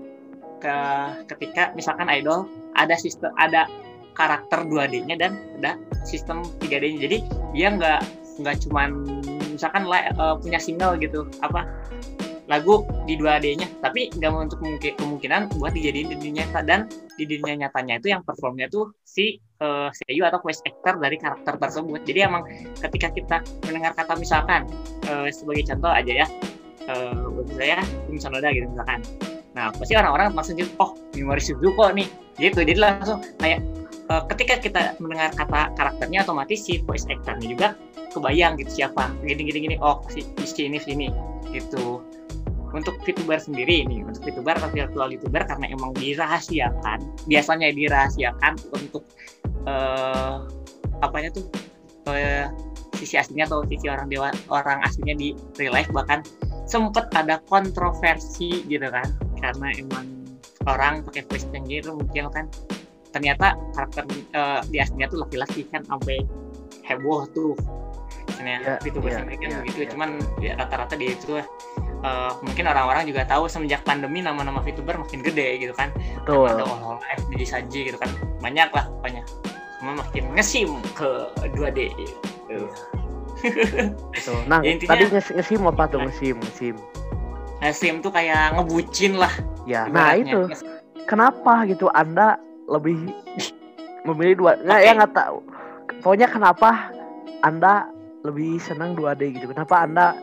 ke 0.61 0.77
ketika 1.35 1.73
misalkan 1.73 2.07
idol 2.13 2.47
ada 2.77 2.95
sistem 2.95 3.33
ada 3.41 3.67
karakter 4.15 4.69
2D-nya 4.69 5.17
dan 5.17 5.33
ada 5.61 5.81
sistem 6.05 6.45
3D-nya. 6.61 6.99
Jadi 7.09 7.19
dia 7.57 7.69
nggak 7.73 8.01
nggak 8.41 8.57
cuman 8.69 8.89
misalkan 9.53 9.89
eh, 9.89 10.35
punya 10.41 10.61
single 10.61 10.97
gitu 11.01 11.27
apa 11.41 11.67
lagu 12.51 12.83
di 13.07 13.15
2D-nya 13.15 13.71
tapi 13.79 14.11
nggak 14.11 14.31
untuk 14.35 14.59
mungkin 14.59 14.93
kemungkinan 14.99 15.55
buat 15.57 15.73
dijadiin 15.73 16.13
di 16.13 16.17
dunia 16.21 16.45
nyata. 16.45 16.61
Dan 16.67 16.81
di 17.17 17.25
dunia 17.25 17.67
nyatanya 17.67 18.01
itu 18.01 18.13
yang 18.13 18.25
performnya 18.25 18.65
tuh 18.73 18.97
si 19.05 19.37
uh, 19.61 19.93
seiyu 19.93 20.25
atau 20.25 20.41
voice 20.41 20.65
actor 20.65 20.97
dari 20.97 21.21
karakter 21.21 21.61
tersebut. 21.61 22.01
Jadi 22.09 22.21
emang 22.25 22.43
ketika 22.81 23.13
kita 23.13 23.37
mendengar 23.69 23.93
kata 23.93 24.17
misalkan 24.17 24.65
uh, 25.13 25.29
sebagai 25.29 25.69
contoh 25.69 25.93
aja 25.93 26.25
ya 26.25 26.27
uh, 26.89 27.45
saya 27.55 27.85
misalnya 28.09 28.51
gitu 28.51 28.67
misalkan 28.73 29.01
nah 29.51 29.75
pasti 29.75 29.99
orang-orang 29.99 30.31
maksudnya 30.31 30.67
oh 30.79 30.95
Mimori 31.15 31.43
Suzuko 31.43 31.91
nih. 31.91 32.09
Gitu 32.39 32.63
jadi 32.63 32.79
langsung 32.79 33.21
kayak 33.43 33.61
uh, 34.09 34.23
ketika 34.31 34.55
kita 34.63 34.81
mendengar 35.03 35.35
kata 35.35 35.75
karakternya 35.75 36.23
otomatis 36.25 36.63
si 36.63 36.81
voice 36.83 37.07
actornya 37.11 37.47
juga 37.47 37.69
kebayang 38.15 38.59
gitu 38.63 38.83
siapa. 38.83 39.11
Gini 39.23 39.47
gini 39.47 39.77
oh 39.83 40.03
si, 40.11 40.27
si 40.47 40.67
ini 40.67 40.79
sini. 40.79 41.09
Gitu. 41.51 42.01
Untuk 42.71 43.03
VTuber 43.03 43.43
sendiri 43.43 43.83
ini 43.83 44.07
untuk 44.07 44.23
VTuber 44.31 44.55
atau 44.55 44.71
virtual 44.71 45.11
YouTuber 45.11 45.43
karena 45.43 45.67
emang 45.75 45.91
dirahasiakan 45.99 47.03
biasanya 47.27 47.75
dirahasiakan 47.75 48.55
untuk 48.71 49.03
uh, 49.67 50.47
apanya 51.03 51.35
tuh 51.35 51.51
uh, 52.07 52.47
sisi 52.95 53.17
aslinya 53.17 53.49
atau 53.49 53.65
sisi 53.67 53.89
orang 53.89 54.07
dewa 54.13 54.29
orang 54.53 54.85
aslinya 54.85 55.17
di 55.17 55.29
real 55.57 55.73
life 55.73 55.89
bahkan 55.91 56.21
sempet 56.69 57.09
ada 57.17 57.41
kontroversi 57.49 58.63
gitu 58.69 58.87
kan 58.87 59.09
karena 59.41 59.69
emang 59.77 60.07
orang 60.69 61.03
pakai 61.05 61.25
voice 61.27 61.49
changer 61.49 61.85
mungkin 61.91 62.29
kan 62.31 62.47
ternyata 63.11 63.59
karakter 63.75 64.05
uh, 64.37 64.61
di 64.71 64.79
aslinya 64.79 65.11
tuh 65.11 65.27
laki-laki 65.27 65.67
kan 65.67 65.83
sampai 65.89 66.23
heboh 66.87 67.27
tuh 67.35 67.59
misalnya 68.31 68.57
yeah, 68.63 68.79
VTuber 68.79 69.11
yeah, 69.11 69.19
kan 69.19 69.27
yeah, 69.27 69.61
begitu 69.65 69.79
yeah. 69.83 69.91
cuman 69.91 70.11
ya 70.39 70.53
rata-rata 70.57 70.95
dia 70.95 71.11
itu 71.19 71.43
uh, 72.07 72.33
mungkin 72.41 72.65
orang-orang 72.71 73.03
juga 73.11 73.27
tahu 73.27 73.51
semenjak 73.51 73.83
pandemi 73.83 74.23
nama-nama 74.23 74.63
VTuber 74.63 74.97
makin 75.03 75.21
gede 75.27 75.59
gitu 75.59 75.75
kan 75.75 75.91
Betul. 76.23 76.47
ada 76.47 76.65
live 76.65 77.25
di 77.35 77.47
saji 77.47 77.81
gitu 77.91 77.99
kan 77.99 78.11
banyak 78.39 78.71
lah 78.71 78.87
banyak 79.03 79.27
semua 79.81 79.97
makin 79.97 80.25
ngesim 80.37 80.71
ke 80.93 81.09
2D 81.57 81.79
gitu. 81.97 82.69
Betul. 84.13 84.39
Nah, 84.45 84.61
ya, 84.61 84.71
intinya, 84.77 84.93
tadi 84.93 85.05
ngesim 85.09 85.61
apa 85.65 85.89
tuh 85.89 86.05
ngesim 86.05 86.37
ngesim? 86.37 86.77
Ngesim 87.61 88.01
tuh 88.01 88.13
kayak 88.13 88.57
ngebucin 88.57 89.21
lah. 89.21 89.33
Ya, 89.69 89.87
nah 89.89 90.17
itu. 90.17 90.49
Kenapa 91.05 91.69
gitu 91.69 91.93
Anda 91.93 92.41
lebih 92.69 92.97
memilih 94.09 94.35
dua? 94.41 94.53
Nggak 94.61 94.81
okay. 94.81 94.89
ya 94.89 94.93
nggak 94.97 95.15
tahu. 95.15 95.39
Pokoknya 96.01 96.29
kenapa 96.33 96.91
Anda 97.45 97.89
lebih 98.25 98.61
senang 98.61 98.97
2D 98.97 99.37
gitu? 99.37 99.53
Kenapa 99.53 99.85
Anda 99.85 100.17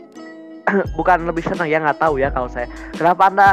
bukan 0.99 1.27
lebih 1.27 1.43
senang 1.47 1.67
ya 1.67 1.79
nggak 1.79 1.99
tahu 1.99 2.19
ya 2.19 2.29
kalau 2.31 2.49
saya 2.51 2.67
kenapa 2.95 3.31
anda 3.31 3.49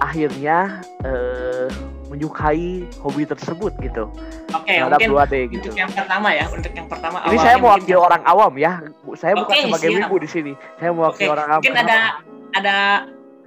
akhirnya 0.00 0.82
uh, 1.04 1.68
menyukai 2.08 2.86
hobi 3.00 3.24
tersebut 3.28 3.72
gitu 3.80 4.08
oke 4.52 4.64
okay, 4.64 4.80
mungkin 4.80 5.08
2D 5.12 5.34
gitu 5.52 5.68
untuk 5.72 5.80
yang 5.80 5.92
pertama 5.92 6.28
ya 6.32 6.46
untuk 6.48 6.72
yang 6.72 6.88
pertama 6.88 7.16
ini 7.28 7.38
saya 7.40 7.56
mau 7.60 7.70
wakil 7.74 7.98
orang 8.00 8.22
awam 8.24 8.52
ya 8.56 8.80
saya 9.18 9.34
okay, 9.36 9.40
bukan 9.40 9.54
sebagai 9.70 9.88
siap. 9.90 9.98
wibu 10.06 10.16
di 10.20 10.28
sini 10.28 10.52
saya 10.78 10.90
mau 10.94 11.10
wakil 11.10 11.28
okay. 11.28 11.34
orang 11.36 11.48
awam 11.48 11.62
mungkin 11.62 11.78
ada 11.84 11.98
ada 12.54 12.76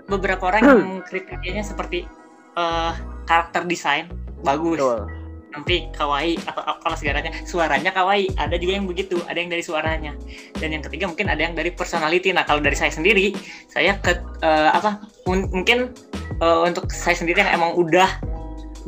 beberapa 0.07 0.49
orang 0.49 0.63
yang 0.63 0.81
kriterianya 1.03 1.63
seperti 1.63 2.07
uh, 2.55 2.95
karakter 3.27 3.67
desain 3.67 4.07
bagus. 4.41 4.79
Betul. 4.79 4.99
Nanti 5.47 5.89
kawaii 5.95 6.37
atau 6.45 6.61
apa 6.61 6.95
segalanya. 6.95 7.33
Suaranya 7.43 7.89
kawaii 7.89 8.29
ada 8.37 8.55
juga 8.61 8.77
yang 8.77 8.85
begitu 8.85 9.17
ada 9.25 9.37
yang 9.39 9.49
dari 9.49 9.63
suaranya. 9.63 10.13
Dan 10.55 10.75
yang 10.75 10.83
ketiga 10.85 11.09
mungkin 11.09 11.27
ada 11.27 11.41
yang 11.41 11.53
dari 11.57 11.73
personality. 11.73 12.29
Nah 12.31 12.45
kalau 12.45 12.61
dari 12.61 12.77
saya 12.77 12.93
sendiri 12.93 13.33
saya 13.67 13.97
ke 13.97 14.15
uh, 14.43 14.69
apa 14.71 15.01
mungkin 15.27 15.91
uh, 16.39 16.61
untuk 16.67 16.87
saya 16.93 17.17
sendiri 17.17 17.41
yang 17.41 17.51
emang 17.51 17.73
udah 17.73 18.07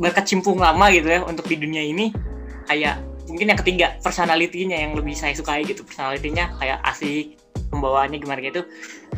berkecimpung 0.00 0.56
lama 0.56 0.88
gitu 0.94 1.10
ya 1.10 1.20
untuk 1.26 1.44
di 1.44 1.60
dunia 1.60 1.84
ini 1.84 2.08
kayak 2.64 3.02
mungkin 3.28 3.52
yang 3.52 3.60
ketiga 3.60 3.86
personalitinya 4.00 4.78
yang 4.78 4.94
lebih 4.94 5.18
saya 5.18 5.34
sukai 5.34 5.66
gitu. 5.66 5.82
Personalitinya 5.82 6.54
kayak 6.62 6.78
asik 6.86 7.34
pembawaannya 7.74 8.22
gimana 8.22 8.38
gitu. 8.46 8.62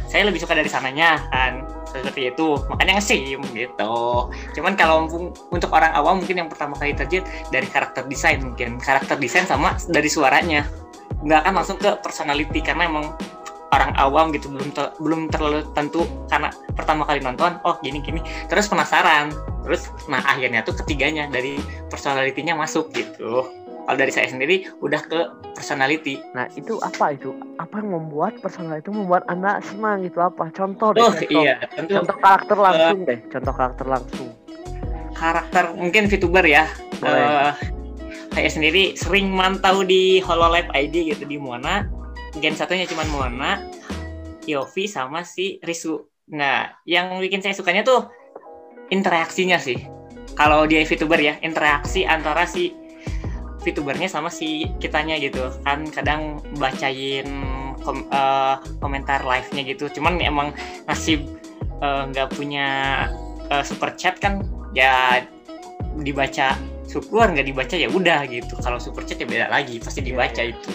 Saya 0.08 0.24
lebih 0.24 0.40
suka 0.40 0.56
dari 0.56 0.72
sananya 0.72 1.20
kan 1.28 1.81
seperti 1.92 2.32
itu. 2.32 2.56
Makanya 2.72 2.98
ngesim 2.98 3.40
gitu. 3.52 3.94
Cuman 4.56 4.72
kalau 4.74 5.06
untuk 5.52 5.70
orang 5.70 5.92
awam 5.92 6.24
mungkin 6.24 6.40
yang 6.40 6.48
pertama 6.48 6.74
kali 6.80 6.96
terjun 6.96 7.22
dari 7.52 7.68
karakter 7.68 8.08
desain 8.08 8.40
mungkin. 8.40 8.80
Karakter 8.80 9.20
desain 9.20 9.44
sama 9.44 9.76
dari 9.92 10.08
suaranya. 10.08 10.64
Nggak 11.22 11.38
akan 11.46 11.52
langsung 11.54 11.78
ke 11.78 11.90
personality 12.00 12.64
karena 12.64 12.88
emang 12.88 13.14
orang 13.72 13.96
awam 13.96 14.28
gitu 14.36 14.52
belum 14.52 14.68
ter, 14.76 14.92
belum 15.00 15.32
terlalu 15.32 15.64
tentu 15.72 16.04
karena 16.28 16.52
pertama 16.76 17.08
kali 17.08 17.20
nonton 17.24 17.60
oh 17.62 17.76
gini 17.84 18.00
gini. 18.00 18.20
Terus 18.48 18.66
penasaran. 18.66 19.32
Terus 19.62 19.86
nah 20.10 20.24
akhirnya 20.24 20.66
tuh 20.66 20.74
ketiganya 20.74 21.30
dari 21.30 21.60
personalitinya 21.86 22.58
masuk 22.58 22.90
gitu 22.90 23.61
kalau 23.82 23.98
dari 23.98 24.12
saya 24.14 24.30
sendiri 24.30 24.70
udah 24.78 25.02
ke 25.02 25.20
personality. 25.58 26.22
Nah 26.38 26.46
itu 26.54 26.78
apa 26.80 27.18
itu? 27.18 27.34
Apa 27.58 27.82
yang 27.82 27.98
membuat 27.98 28.38
personality 28.38 28.86
itu 28.86 28.94
membuat 28.94 29.26
anak 29.26 29.66
senang 29.66 30.06
itu 30.06 30.22
apa? 30.22 30.48
Contoh 30.54 30.94
deh. 30.94 31.02
Oh 31.02 31.10
contoh. 31.10 31.42
iya. 31.42 31.58
Tentu, 31.74 31.98
contoh 31.98 32.16
karakter 32.22 32.56
langsung 32.58 32.98
uh, 33.02 33.08
deh. 33.10 33.18
Contoh 33.26 33.54
karakter 33.54 33.86
langsung. 33.90 34.28
Karakter 35.12 35.64
mungkin 35.74 36.06
VTuber 36.06 36.44
ya. 36.46 36.64
Uh, 37.02 37.50
saya 38.32 38.48
sendiri 38.48 38.94
sering 38.94 39.28
mantau 39.34 39.82
di 39.82 40.22
Hololive 40.22 40.70
ID 40.72 41.14
gitu 41.14 41.26
di 41.26 41.36
Mona. 41.36 41.84
Gen 42.40 42.56
satunya 42.56 42.88
cuma 42.88 43.04
Mona, 43.12 43.60
Yofi 44.48 44.88
sama 44.88 45.20
si 45.20 45.60
Risu. 45.60 46.00
Nah, 46.32 46.72
yang 46.88 47.20
bikin 47.20 47.44
saya 47.44 47.52
sukanya 47.52 47.84
tuh 47.84 48.08
interaksinya 48.88 49.60
sih. 49.60 49.76
Kalau 50.32 50.64
dia 50.64 50.80
VTuber 50.80 51.20
ya, 51.20 51.36
interaksi 51.44 52.08
antara 52.08 52.48
si 52.48 52.72
VTubernya 53.62 54.10
sama 54.10 54.28
si 54.28 54.68
kitanya 54.82 55.16
gitu. 55.22 55.54
Kan 55.62 55.86
kadang 55.88 56.42
bacain 56.58 57.26
kom 57.82 58.06
uh, 58.10 58.62
komentar 58.78 59.22
live-nya 59.26 59.62
gitu. 59.66 59.90
Cuman 59.90 60.22
emang 60.22 60.54
nasib 60.86 61.26
eh, 61.82 62.02
nggak 62.10 62.28
uh, 62.28 62.32
punya 62.34 62.68
uh, 63.50 63.64
super 63.66 63.94
chat 63.98 64.18
kan 64.22 64.46
ya 64.74 65.26
dibaca 65.98 66.54
syukur 66.86 67.26
nggak 67.30 67.46
dibaca 67.46 67.74
ya 67.74 67.90
udah 67.90 68.26
gitu. 68.30 68.54
Kalau 68.62 68.78
super 68.78 69.02
chat 69.02 69.18
ya 69.18 69.26
beda 69.26 69.46
lagi 69.50 69.82
pasti 69.82 70.02
dibaca 70.02 70.42
itu. 70.42 70.70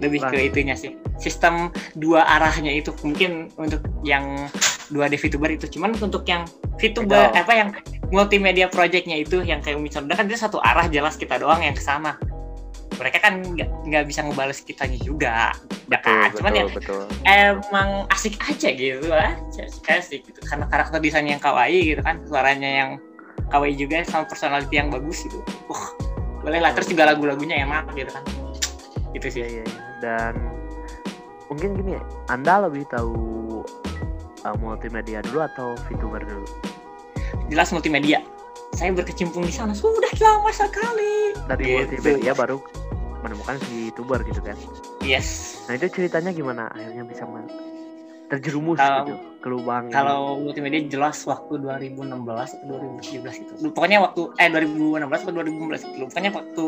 Lebih 0.00 0.20
ke 0.32 0.38
itunya 0.50 0.74
sih. 0.74 0.96
Sistem 1.20 1.68
dua 1.94 2.24
arahnya 2.24 2.72
itu 2.72 2.90
mungkin 3.04 3.52
untuk 3.60 3.84
yang 4.00 4.48
dua 4.88 5.06
D 5.12 5.20
VTuber 5.20 5.52
itu. 5.52 5.68
Cuman 5.68 5.94
untuk 6.00 6.24
yang 6.24 6.48
VTuber 6.80 7.36
apa 7.36 7.52
yang 7.52 7.68
multimedia 8.10 8.66
projectnya 8.66 9.16
itu 9.18 9.42
yang 9.42 9.62
kayak 9.62 9.78
misalnya 9.78 10.18
kan 10.18 10.26
dia 10.26 10.38
satu 10.38 10.58
arah 10.58 10.90
jelas 10.90 11.14
kita 11.14 11.38
doang 11.38 11.62
yang 11.62 11.74
ke 11.74 11.82
sana 11.82 12.18
mereka 13.00 13.18
kan 13.24 13.40
nggak 13.88 14.04
bisa 14.04 14.20
ngebales 14.20 14.60
kitanya 14.60 15.00
juga. 15.00 15.56
Ya 15.88 15.98
kan 16.04 16.28
cuman 16.36 16.52
ya 16.52 16.64
betul. 16.68 17.08
emang 17.24 18.04
asik 18.12 18.36
aja 18.44 18.68
gitu 18.76 19.08
aja 19.08 19.64
asik 19.96 20.28
gitu. 20.28 20.40
Karena 20.44 20.68
karakter 20.68 21.00
desain 21.00 21.24
yang 21.24 21.40
kawaii 21.40 21.96
gitu 21.96 22.04
kan 22.04 22.20
suaranya 22.28 22.68
yang 22.68 22.90
kawaii 23.48 23.72
juga 23.72 24.04
sama 24.04 24.28
personality 24.28 24.76
yang 24.76 24.92
bagus 24.92 25.24
gitu. 25.24 25.40
Uh 25.72 26.12
boleh 26.40 26.56
lah 26.56 26.72
terus 26.72 26.88
juga 26.88 27.08
lagu-lagunya 27.08 27.64
enak 27.64 27.88
gitu 27.96 28.12
kan. 28.12 28.24
Itu 29.16 29.26
sih. 29.32 29.48
Ya, 29.48 29.48
ya. 29.48 29.64
dan 30.04 30.36
mungkin 31.48 31.74
gini 31.80 31.96
ya 31.98 32.02
anda 32.28 32.68
lebih 32.68 32.84
tahu 32.92 33.16
uh, 34.44 34.56
multimedia 34.60 35.24
dulu 35.24 35.42
atau 35.44 35.74
VTuber 35.88 36.22
dulu 36.22 36.46
jelas 37.50 37.68
multimedia. 37.74 38.22
Saya 38.74 38.94
berkecimpung 38.94 39.42
di 39.42 39.52
sana. 39.52 39.74
Sudah 39.74 40.12
lama 40.22 40.50
sekali. 40.54 41.34
Dari 41.50 41.64
gitu. 41.66 41.76
multimedia 41.98 42.32
baru 42.34 42.62
menemukan 43.20 43.56
si 43.66 43.90
VTuber 43.90 44.20
gitu 44.24 44.40
kan? 44.40 44.56
Yes. 45.04 45.60
Nah 45.68 45.76
itu 45.76 45.90
ceritanya 45.92 46.30
gimana? 46.32 46.70
Akhirnya 46.72 47.04
bisa 47.04 47.26
terjerumus 48.30 48.78
um, 48.78 48.86
gitu 48.86 49.14
ke 49.42 49.48
lubang 49.50 49.90
kalau 49.90 50.38
ini. 50.38 50.42
multimedia 50.46 50.80
jelas 50.86 51.18
waktu 51.26 51.58
2016 51.66 52.14
atau 52.14 52.76
2017 53.02 53.42
gitu. 53.42 53.52
Pokoknya 53.74 53.98
waktu 54.06 54.22
eh 54.38 54.46
2016 54.46 55.02
atau 55.02 55.34
2015 55.34 55.90
gitu. 55.90 56.06
Pokoknya 56.06 56.30
waktu 56.30 56.64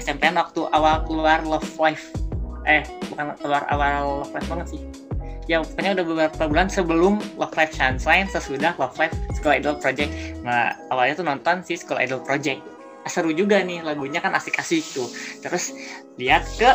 SMP 0.00 0.22
waktu 0.32 0.60
awal 0.72 1.04
keluar 1.04 1.44
Love 1.44 1.68
Life. 1.76 2.16
Eh 2.64 2.82
bukan 3.12 3.36
keluar 3.36 3.68
awal 3.68 4.24
Love 4.24 4.32
Life 4.32 4.48
banget 4.48 4.68
sih 4.72 5.05
ya 5.46 5.62
pokoknya 5.62 6.02
udah 6.02 6.06
beberapa 6.06 6.42
bulan 6.50 6.66
sebelum 6.66 7.22
Love 7.38 7.54
Live 7.54 7.74
Sunshine 7.74 8.26
sesudah 8.26 8.74
Love 8.76 8.98
Live 8.98 9.14
School 9.38 9.54
Idol 9.54 9.78
Project. 9.78 10.10
Nah 10.42 10.74
awalnya 10.90 11.14
tuh 11.22 11.26
nonton 11.26 11.62
si 11.62 11.78
School 11.78 12.02
Idol 12.02 12.22
Project. 12.22 12.62
Ah, 13.06 13.10
seru 13.10 13.30
juga 13.30 13.62
nih 13.62 13.86
lagunya 13.86 14.18
kan 14.18 14.34
asik-asik 14.34 14.82
tuh. 14.90 15.06
Terus 15.38 15.70
lihat 16.18 16.42
ke 16.58 16.70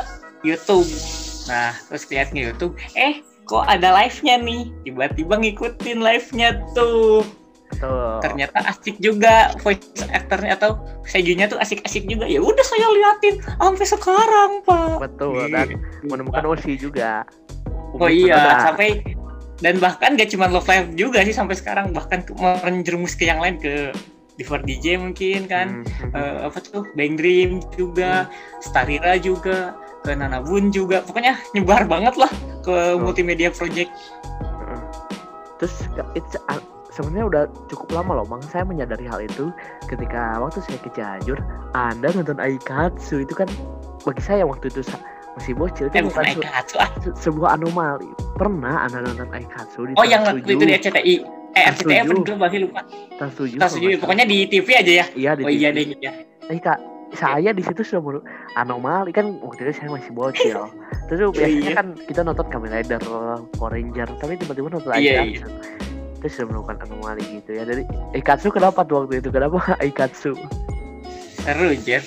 YouTube. 0.48 0.88
Nah 1.51 1.75
terus 1.91 2.08
lihat 2.08 2.31
ke 2.31 2.39
YouTube 2.39 2.79
eh 2.96 3.20
kok 3.43 3.67
ada 3.67 3.91
live-nya 4.00 4.39
nih? 4.39 4.72
Tiba-tiba 4.88 5.36
ngikutin 5.36 6.00
live-nya 6.00 6.50
tuh. 6.72 7.27
Tuh. 7.79 8.20
Ternyata 8.20 8.67
asik 8.67 9.00
juga 9.00 9.55
voice 9.63 10.03
actornya 10.12 10.60
atau 10.60 10.75
sejunya 11.08 11.48
tuh 11.48 11.55
asik-asik 11.60 12.03
juga. 12.03 12.27
Ya 12.27 12.43
udah 12.43 12.65
saya 12.67 12.88
liatin 12.91 13.39
sampai 13.39 13.88
sekarang, 13.88 14.51
Pak. 14.67 15.00
Betul 15.00 15.48
dan 15.51 15.79
menemukan 16.03 16.43
Osi 16.51 16.75
juga 16.75 17.24
oh 17.95 18.07
iya. 18.07 18.62
Sampai 18.63 19.03
dan 19.60 19.77
bahkan 19.77 20.15
gak 20.15 20.29
cuma 20.29 20.48
Love 20.48 20.65
Live 20.65 20.89
juga 20.95 21.21
sih 21.21 21.31
sampai 21.31 21.53
sekarang. 21.53 21.91
Bahkan 21.91 22.19
ke- 22.24 22.36
menjerumus 22.38 23.13
ke 23.13 23.25
yang 23.25 23.38
lain 23.38 23.57
ke 23.57 23.93
Diver 24.33 24.57
DJ 24.60 24.98
mungkin 24.98 25.45
kan. 25.45 25.83
Hmm, 25.83 25.86
hmm, 25.86 26.12
Eh, 26.12 26.38
apa 26.48 26.57
tuh? 26.60 26.83
Bang 26.93 27.13
Dream 27.13 27.62
juga. 27.71 28.25
Starira 28.60 29.15
juga. 29.15 29.75
Ke 30.01 30.17
Nana 30.17 30.41
Bun 30.41 30.74
juga. 30.74 31.01
Pokoknya 31.01 31.38
nyebar 31.53 31.86
banget 31.86 32.17
lah 32.17 32.31
ke 32.62 32.98
multimedia 32.98 33.53
project. 33.53 33.93
Heeh. 34.41 34.79
Terus 35.60 35.75
it's 36.15 36.33
a- 36.50 36.63
sebenarnya 36.89 37.25
udah 37.27 37.43
cukup 37.69 37.93
lama 37.93 38.17
loh, 38.17 38.25
Bang. 38.25 38.41
Saya 38.43 38.65
menyadari 38.65 39.05
hal 39.05 39.21
itu 39.21 39.53
ketika 39.86 40.41
waktu 40.41 40.57
saya 40.60 40.81
ke 40.81 40.89
Cianjur, 40.89 41.38
Anda 41.71 42.10
nonton 42.10 42.36
Aikatsu 42.36 43.21
itu 43.21 43.31
kan 43.31 43.45
bagi 44.01 44.19
saya 44.19 44.41
waktu 44.43 44.67
itu 44.67 44.81
sa- 44.81 44.98
masih 45.33 45.53
bocil 45.53 45.85
itu 45.88 45.95
bukan 46.01 46.11
bukan 46.11 46.23
Aikatsu 46.27 46.75
ah 46.75 46.89
se- 47.00 47.15
sebuah 47.21 47.55
anomali. 47.55 48.09
Pernah 48.35 48.85
Anda 48.85 49.00
nonton 49.01 49.29
Aikatsu 49.29 49.79
di 49.85 49.93
oh 49.95 50.03
yang 50.03 50.21
waktu 50.21 50.43
itu 50.43 50.53
di 50.57 50.67
7, 50.67 50.79
RCTI 50.81 51.15
eh 51.51 51.63
RCTI 51.67 51.97
apa 51.97 52.11
7. 52.11 52.17
dulu 52.17 52.35
masih 52.38 52.59
lupa 52.63 52.81
Trans 53.15 53.33
7, 53.33 53.55
Trans 53.55 53.71
kalau 53.71 53.79
7 53.79 53.81
nggak 53.81 53.91
salah. 53.91 54.00
pokoknya 54.00 54.25
di 54.25 54.38
TV 54.45 54.67
aja 54.73 54.91
ya 54.93 55.05
Iya 55.13 55.31
di 55.33 55.43
oh 55.43 55.51
iya 55.51 55.69
TV. 55.69 55.77
deh 55.77 55.85
ya 56.00 56.11
Eh, 56.47 56.59
Kak, 56.59 56.79
saya 57.13 57.50
di 57.50 57.63
situ 57.63 57.79
sudah 57.81 58.19
anomali 58.55 59.09
kan 59.09 59.39
waktu 59.39 59.63
itu 59.65 59.73
saya 59.73 59.88
masih 59.89 60.11
bocil. 60.11 60.67
Terus 61.07 61.19
Iya, 61.21 61.31
biasanya 61.31 61.63
iya. 61.63 61.71
kan 61.73 61.88
kita 62.01 62.21
nonton 62.21 62.45
Kamen 62.45 62.67
Rider, 62.69 63.00
Power 63.53 63.71
Ranger, 63.71 64.07
tapi 64.19 64.35
tiba-tiba 64.35 64.67
nonton 64.69 64.91
Iya, 64.91 65.23
Aikatsu. 65.23 65.47
Terus 66.19 66.31
sudah 66.33 66.47
menemukan 66.50 66.75
anomali 66.81 67.23
gitu 67.31 67.51
ya. 67.51 67.63
Dari 67.63 67.88
Aikatsu 68.11 68.47
kenapa 68.47 68.83
tuh 68.83 68.95
waktu 69.01 69.17
itu? 69.17 69.27
Kenapa 69.27 69.57
Aikatsu? 69.83 70.35
Seru 71.43 71.69
Jer 71.81 72.03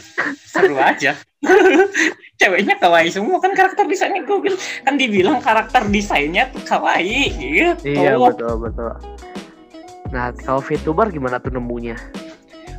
seru 0.47 0.77
aja. 0.79 1.19
Ceweknya 2.41 2.75
kawaii 2.81 3.11
semua. 3.13 3.39
Kan 3.39 3.55
karakter 3.55 3.87
desainnya 3.87 4.27
gue 4.27 4.55
kan 4.83 4.95
dibilang 4.99 5.39
karakter 5.39 5.87
desainnya 5.91 6.51
tuh 6.51 6.63
kawaii 6.67 7.31
gitu. 7.35 7.95
Iya 7.95 8.19
betul 8.19 8.59
betul. 8.59 8.91
Nah 10.11 10.31
kalau 10.43 10.63
VTuber 10.63 11.11
gimana 11.11 11.39
tuh 11.39 11.55
nemunya? 11.55 11.99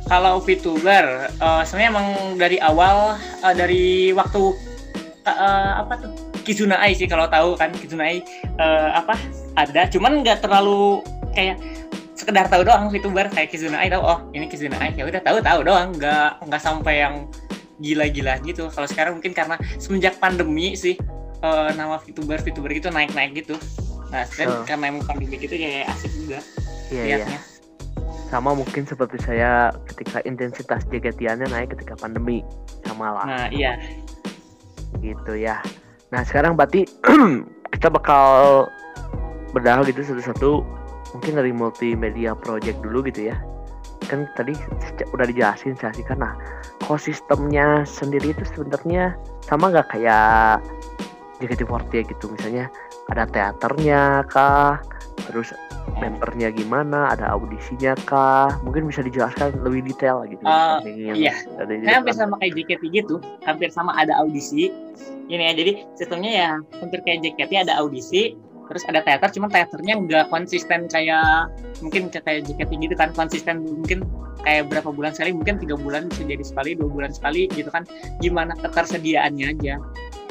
kalau 0.06 0.38
VTuber 0.38 1.30
eh, 1.34 1.62
sebenarnya 1.66 1.90
emang 1.90 2.08
dari 2.38 2.58
awal 2.62 3.18
eh, 3.42 3.54
dari 3.54 3.84
waktu 4.14 4.42
eh, 5.26 5.72
apa 5.82 5.94
tuh? 6.00 6.12
Kizuna 6.46 6.78
Ai 6.78 6.94
sih 6.94 7.10
kalau 7.10 7.26
tahu 7.26 7.58
kan 7.58 7.74
Kizuna 7.74 8.06
Ai. 8.06 8.22
Eh, 8.46 8.90
apa? 8.94 9.18
Ada. 9.58 9.90
Cuman 9.90 10.22
nggak 10.22 10.46
terlalu 10.46 11.02
kayak 11.34 11.58
sekedar 12.16 12.48
tahu 12.48 12.64
doang 12.64 12.88
VTuber 12.88 13.28
kayak 13.30 13.52
Kizuna 13.52 13.78
Ai 13.78 13.92
tahu 13.92 14.02
oh 14.02 14.18
ini 14.32 14.48
Kizuna 14.48 14.76
Ai 14.80 14.90
ya 14.96 15.04
udah 15.04 15.20
tahu 15.20 15.38
tahu 15.44 15.60
doang 15.62 15.92
nggak 15.94 16.48
nggak 16.48 16.62
sampai 16.62 17.04
yang 17.04 17.28
gila-gila 17.76 18.40
gitu 18.40 18.72
kalau 18.72 18.88
sekarang 18.88 19.20
mungkin 19.20 19.36
karena 19.36 19.60
semenjak 19.76 20.16
pandemi 20.16 20.72
sih 20.72 20.96
eh, 21.44 21.70
nama 21.76 22.00
VTuber 22.00 22.40
VTuber 22.40 22.72
gitu 22.72 22.88
naik-naik 22.88 23.36
gitu 23.44 23.54
nah 24.08 24.24
dan 24.38 24.46
Oh. 24.48 24.62
karena 24.64 24.96
emang 24.96 25.04
pandemi 25.04 25.36
gitu 25.36 25.52
ya 25.52 25.84
asik 25.92 26.12
juga 26.16 26.40
Iya 26.88 27.02
iya. 27.04 27.16
liatnya 27.20 27.40
Sama 28.26 28.58
mungkin 28.58 28.82
seperti 28.82 29.22
saya 29.22 29.70
ketika 29.86 30.18
intensitas 30.26 30.82
jagetiannya 30.90 31.46
naik 31.46 31.74
ketika 31.78 31.94
pandemi 32.00 32.42
sama 32.82 33.12
lah 33.12 33.24
nah 33.28 33.46
iya 33.52 33.76
gitu 35.02 35.36
ya. 35.36 35.60
Nah 36.10 36.22
sekarang 36.24 36.56
berarti 36.56 36.86
kita 37.74 37.92
bakal 37.92 38.64
bedah 39.52 39.82
gitu 39.84 40.00
satu-satu 40.02 40.64
mungkin 41.16 41.40
dari 41.40 41.52
multimedia 41.56 42.36
project 42.36 42.84
dulu 42.84 43.00
gitu 43.08 43.32
ya. 43.32 43.36
Kan 44.06 44.28
tadi 44.36 44.52
udah 45.16 45.26
dijelasin 45.26 45.74
saya 45.80 45.96
sih. 45.96 46.04
Nah 46.12 46.36
ekosistemnya 46.84 47.88
sendiri 47.88 48.36
itu 48.36 48.44
sebenarnya 48.52 49.16
sama 49.48 49.72
nggak 49.72 49.96
kayak 49.96 50.60
JKT48 51.40 52.14
gitu 52.16 52.32
misalnya 52.32 52.68
ada 53.12 53.24
teaternya 53.28 54.24
kah 54.28 54.80
terus 55.28 55.52
membernya 55.96 56.52
gimana 56.52 57.16
ada 57.16 57.32
audisinya 57.32 57.96
kah 58.04 58.52
mungkin 58.60 58.84
bisa 58.86 59.00
dijelaskan 59.00 59.56
lebih 59.64 59.88
detail 59.88 60.22
gitu 60.28 60.42
yang 60.84 61.16
iya. 61.16 61.32
Saya 61.56 61.96
hampir 62.02 62.12
sama 62.12 62.36
kayak 62.38 62.52
JKT 62.58 62.82
gitu, 62.92 63.16
hampir 63.48 63.72
sama 63.72 63.96
ada 63.96 64.12
audisi. 64.20 64.68
Ini 65.26 65.42
ya, 65.50 65.52
jadi 65.58 65.72
sistemnya 65.98 66.30
ya 66.30 66.50
hampir 66.78 67.00
kayak 67.02 67.24
JKT 67.24 67.66
ada 67.66 67.80
audisi, 67.80 68.36
terus 68.66 68.82
ada 68.86 69.00
teater, 69.02 69.30
cuman 69.32 69.50
teaternya 69.50 69.94
nggak 69.98 70.24
konsisten 70.30 70.90
kayak 70.90 71.50
mungkin 71.80 72.10
kayak 72.10 72.46
JKT 72.46 72.70
gitu 72.82 72.94
kan, 72.98 73.10
konsisten 73.14 73.62
mungkin 73.62 74.02
kayak 74.42 74.70
berapa 74.70 74.90
bulan 74.94 75.14
sekali, 75.14 75.34
mungkin 75.34 75.58
tiga 75.58 75.74
bulan 75.78 76.06
bisa 76.10 76.22
jadi 76.22 76.44
sekali, 76.44 76.70
dua 76.78 76.88
bulan 76.90 77.10
sekali 77.10 77.50
gitu 77.54 77.70
kan. 77.72 77.82
Gimana 78.22 78.54
ketersediaannya 78.58 79.46
aja, 79.58 79.76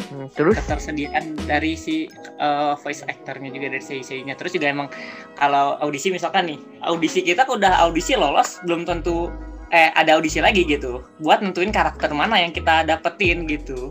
Hmm, 0.05 0.29
terus 0.37 0.61
ketersediaan 0.61 1.33
dari 1.49 1.73
si 1.73 2.05
uh, 2.37 2.77
voice 2.77 3.01
actornya 3.09 3.49
juga 3.49 3.73
dari 3.73 3.81
CI-nya. 3.81 4.37
Terus 4.37 4.53
juga 4.53 4.69
emang 4.69 4.87
kalau 5.33 5.81
audisi 5.81 6.13
misalkan 6.13 6.45
nih, 6.45 6.59
audisi 6.85 7.25
kita 7.25 7.41
udah 7.49 7.81
audisi 7.81 8.13
lolos, 8.13 8.61
belum 8.69 8.85
tentu 8.85 9.33
eh 9.73 9.89
ada 9.97 10.15
audisi 10.15 10.39
lagi 10.39 10.61
gitu 10.63 11.01
buat 11.19 11.41
nentuin 11.41 11.73
karakter 11.73 12.13
mana 12.13 12.37
yang 12.37 12.53
kita 12.53 12.85
dapetin 12.85 13.49
gitu 13.49 13.89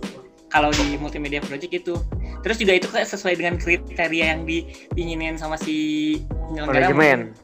kalau 0.54 0.70
di 0.70 0.94
multimedia 0.94 1.42
project 1.42 1.74
itu 1.74 1.98
terus 2.46 2.62
juga 2.62 2.78
itu 2.78 2.86
kayak 2.86 3.10
sesuai 3.10 3.34
dengan 3.34 3.58
kriteria 3.58 4.38
yang 4.38 4.46
diinginin 4.46 5.34
sama 5.34 5.58
si 5.58 6.22
penyelenggara 6.30 6.94
manajemen. 6.94 7.34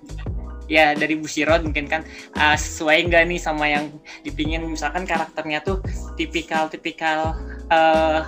ya 0.70 0.94
dari 0.94 1.18
Bushiroad 1.18 1.66
mungkin 1.66 1.90
kan. 1.90 2.06
Ah, 2.38 2.54
sesuai 2.54 3.10
nggak 3.10 3.26
nih 3.26 3.40
sama 3.42 3.66
yang 3.66 3.90
dipingin? 4.22 4.62
Misalkan 4.62 5.02
karakternya 5.02 5.58
tuh 5.66 5.82
tipikal 6.14 6.70
tipikal 6.70 7.34
eh 7.74 8.22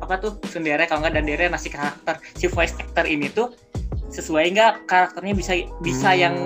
apa 0.00 0.14
tuh 0.20 0.36
sendiri 0.44 0.84
kalau 0.84 1.00
nggak 1.00 1.16
dandere 1.16 1.48
nasi 1.48 1.72
karakter. 1.72 2.20
Si 2.36 2.44
voice 2.52 2.76
actor 2.76 3.08
ini 3.08 3.32
tuh 3.32 3.56
sesuai 4.12 4.52
nggak 4.52 4.84
karakternya 4.84 5.32
bisa 5.32 5.52
bisa 5.80 6.12
Hmm. 6.12 6.20
yang 6.20 6.36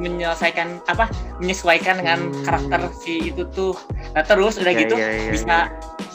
menyelesaikan 0.00 0.80
apa 0.88 1.06
menyesuaikan 1.38 2.00
dengan 2.00 2.32
Hmm. 2.32 2.42
karakter 2.42 2.80
si 2.96 3.28
itu 3.28 3.44
tuh. 3.52 3.76
Nah 4.16 4.24
terus 4.24 4.56
udah 4.56 4.72
Ya, 4.72 4.80
gitu 4.80 4.94
ya, 4.96 5.08
ya, 5.12 5.30
bisa 5.30 5.56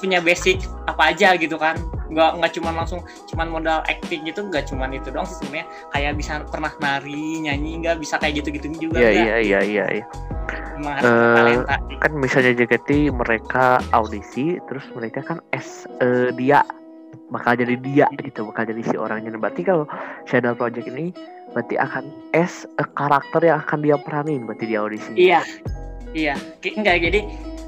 punya 0.02 0.20
basic 0.20 0.66
apa 0.90 1.14
aja 1.14 1.38
gitu 1.38 1.56
kan. 1.56 1.78
Nggak 2.10 2.42
nggak 2.42 2.52
cuma 2.58 2.70
langsung 2.74 3.02
cuman 3.32 3.48
modal 3.50 3.80
acting 3.86 4.26
gitu 4.26 4.46
nggak 4.46 4.66
cuman 4.70 4.94
itu 4.94 5.14
doang 5.14 5.30
sih 5.30 5.38
sebenarnya. 5.40 5.66
Kayak 5.94 6.12
bisa 6.18 6.34
pernah 6.50 6.72
nari 6.82 7.46
nyanyi 7.46 7.86
nggak 7.86 7.98
bisa 8.02 8.18
kayak 8.18 8.42
gitu 8.42 8.50
gitu 8.58 8.90
juga 8.90 9.00
Iya 9.00 9.12
iya 9.14 9.36
iya 9.40 9.60
iya 9.62 9.86
iya. 10.02 10.06
Eh, 10.76 11.02
talenta 11.02 11.80
Kan 12.04 12.12
misalnya 12.20 12.52
JKT 12.54 13.10
mereka 13.10 13.80
audisi 13.96 14.60
terus 14.68 14.84
mereka 14.92 15.24
kan 15.24 15.38
S 15.56 15.88
eh, 16.02 16.30
dia. 16.36 16.62
Bakal 17.32 17.58
jadi 17.58 17.76
dia 17.80 18.08
gitu 18.22 18.46
bakal 18.46 18.68
jadi 18.70 18.84
si 18.86 18.96
orangnya. 19.00 19.34
Nah, 19.34 19.40
Berarti 19.42 19.64
kalau 19.64 19.88
Shadow 20.28 20.54
Project 20.54 20.86
ini 20.92 21.16
berarti 21.56 21.80
akan 21.80 22.04
S 22.36 22.68
eh, 22.68 22.88
karakter 22.92 23.42
yang 23.48 23.64
akan 23.64 23.80
dia 23.80 23.96
peranin 23.96 24.44
berarti 24.44 24.66
di 24.68 24.76
audisi. 24.76 25.12
Iya, 25.16 25.40
iya. 26.12 26.36
Enggak, 26.68 27.00
jadi 27.00 27.20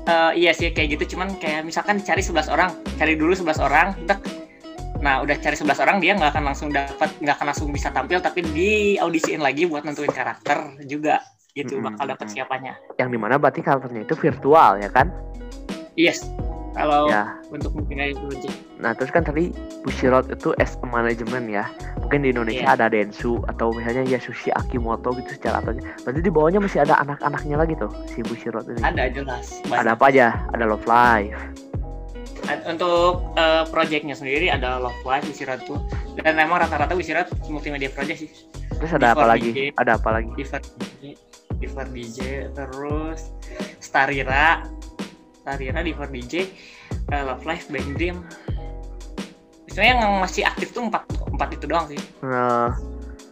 eh, 0.04 0.32
iya 0.36 0.52
sih 0.52 0.76
kayak 0.76 1.00
gitu. 1.00 1.15
Cuman 1.15 1.39
kayak 1.39 1.63
misalkan 1.63 2.04
cari 2.04 2.19
11 2.19 2.52
orang, 2.52 2.76
cari 3.00 3.15
dulu 3.15 3.32
11 3.32 3.63
orang, 3.63 3.95
tek. 4.04 4.19
Nah, 5.00 5.23
udah 5.23 5.39
cari 5.39 5.56
11 5.56 5.80
orang 5.80 5.97
dia 6.04 6.19
nggak 6.19 6.36
akan 6.36 6.43
langsung 6.52 6.69
dapat, 6.76 7.10
nggak 7.23 7.36
akan 7.39 7.47
langsung 7.56 7.71
bisa 7.71 7.88
tampil, 7.95 8.19
tapi 8.19 8.43
di 8.43 9.00
audisiin 9.00 9.39
lagi 9.39 9.63
buat 9.63 9.88
nentuin 9.88 10.12
karakter 10.12 10.84
juga 10.84 11.23
gitu 11.56 11.80
Mm-mm, 11.80 11.89
bakal 11.89 12.06
dapat 12.13 12.28
siapanya. 12.30 12.73
Yang 13.02 13.10
di 13.15 13.17
mana 13.17 13.39
berarti 13.39 13.65
karakternya 13.65 14.06
itu 14.06 14.13
virtual 14.19 14.78
ya 14.78 14.89
kan? 14.91 15.10
Yes. 15.97 16.21
Kalau 16.78 17.10
Ya. 17.10 17.34
untuk 17.50 17.73
mungkin 17.73 17.97
project. 17.97 18.54
Nah 18.78 18.93
terus 18.93 19.10
kan 19.10 19.26
tadi 19.26 19.50
Bushiroad 19.82 20.30
itu 20.30 20.54
as 20.62 20.78
a 20.78 20.86
management 20.86 21.50
ya 21.50 21.65
Mungkin 22.08 22.24
di 22.24 22.32
Indonesia 22.32 22.63
Iya. 22.63 22.80
ada 22.80 22.88
Densu 22.88 23.43
Atau 23.52 23.76
misalnya 23.76 24.08
Yasushi 24.08 24.48
Akimoto 24.56 25.12
gitu 25.12 25.36
secara 25.36 25.60
atasnya 25.60 25.91
Berarti 26.08 26.20
di 26.24 26.32
bawahnya 26.32 26.63
masih 26.63 26.80
ada 26.80 26.96
anak-anaknya 27.04 27.56
lagi 27.60 27.76
tuh 27.76 27.91
Si 28.08 28.24
Bushiroad 28.24 28.63
ini 28.72 28.80
Ada 28.80 29.12
jelas. 29.12 29.60
Ada 29.67 29.91
apa 29.91 30.08
aja? 30.08 30.48
Ada 30.56 30.63
Love 30.63 30.88
Live 30.88 31.36
Ad- 32.48 32.63
Untuk 32.63 33.28
eh, 33.36 33.67
projectnya 33.67 34.15
sendiri 34.15 34.48
ada 34.48 34.80
Love 34.80 35.04
Live, 35.04 35.28
Wishirat 35.28 35.67
tuh. 35.67 35.84
Dan 36.15 36.39
emang 36.39 36.63
rata-rata 36.63 36.96
Wishirat 36.96 37.28
multimedia 37.52 37.91
project 37.91 38.24
sih. 38.24 38.32
Terus 38.80 38.91
ada 38.96 39.12
apa 39.12 39.28
Before 39.28 39.32
lagi? 39.36 39.50
DJ. 39.52 39.60
Ada 39.76 39.91
apa 40.00 40.10
lagi? 40.15 40.32
Diver 40.32 40.62
DJ, 40.63 41.04
Diver 41.60 41.88
DJ, 41.91 42.20
terus 42.56 43.20
Starira, 43.84 44.63
Starira, 45.43 45.80
Diver 45.84 46.08
DJ, 46.08 46.34
eh, 47.12 47.24
Love 47.26 47.43
Life, 47.43 47.67
Bang 47.67 47.89
Dream. 48.00 48.24
Sebenarnya 49.67 49.93
yang 50.00 50.13
masih 50.17 50.43
aktif 50.48 50.72
tuh 50.72 50.88
empat 50.88 51.04
empat 51.38 51.50
itu 51.54 51.65
doang 51.69 51.86
sih. 51.86 52.00
Nah, 52.19 52.73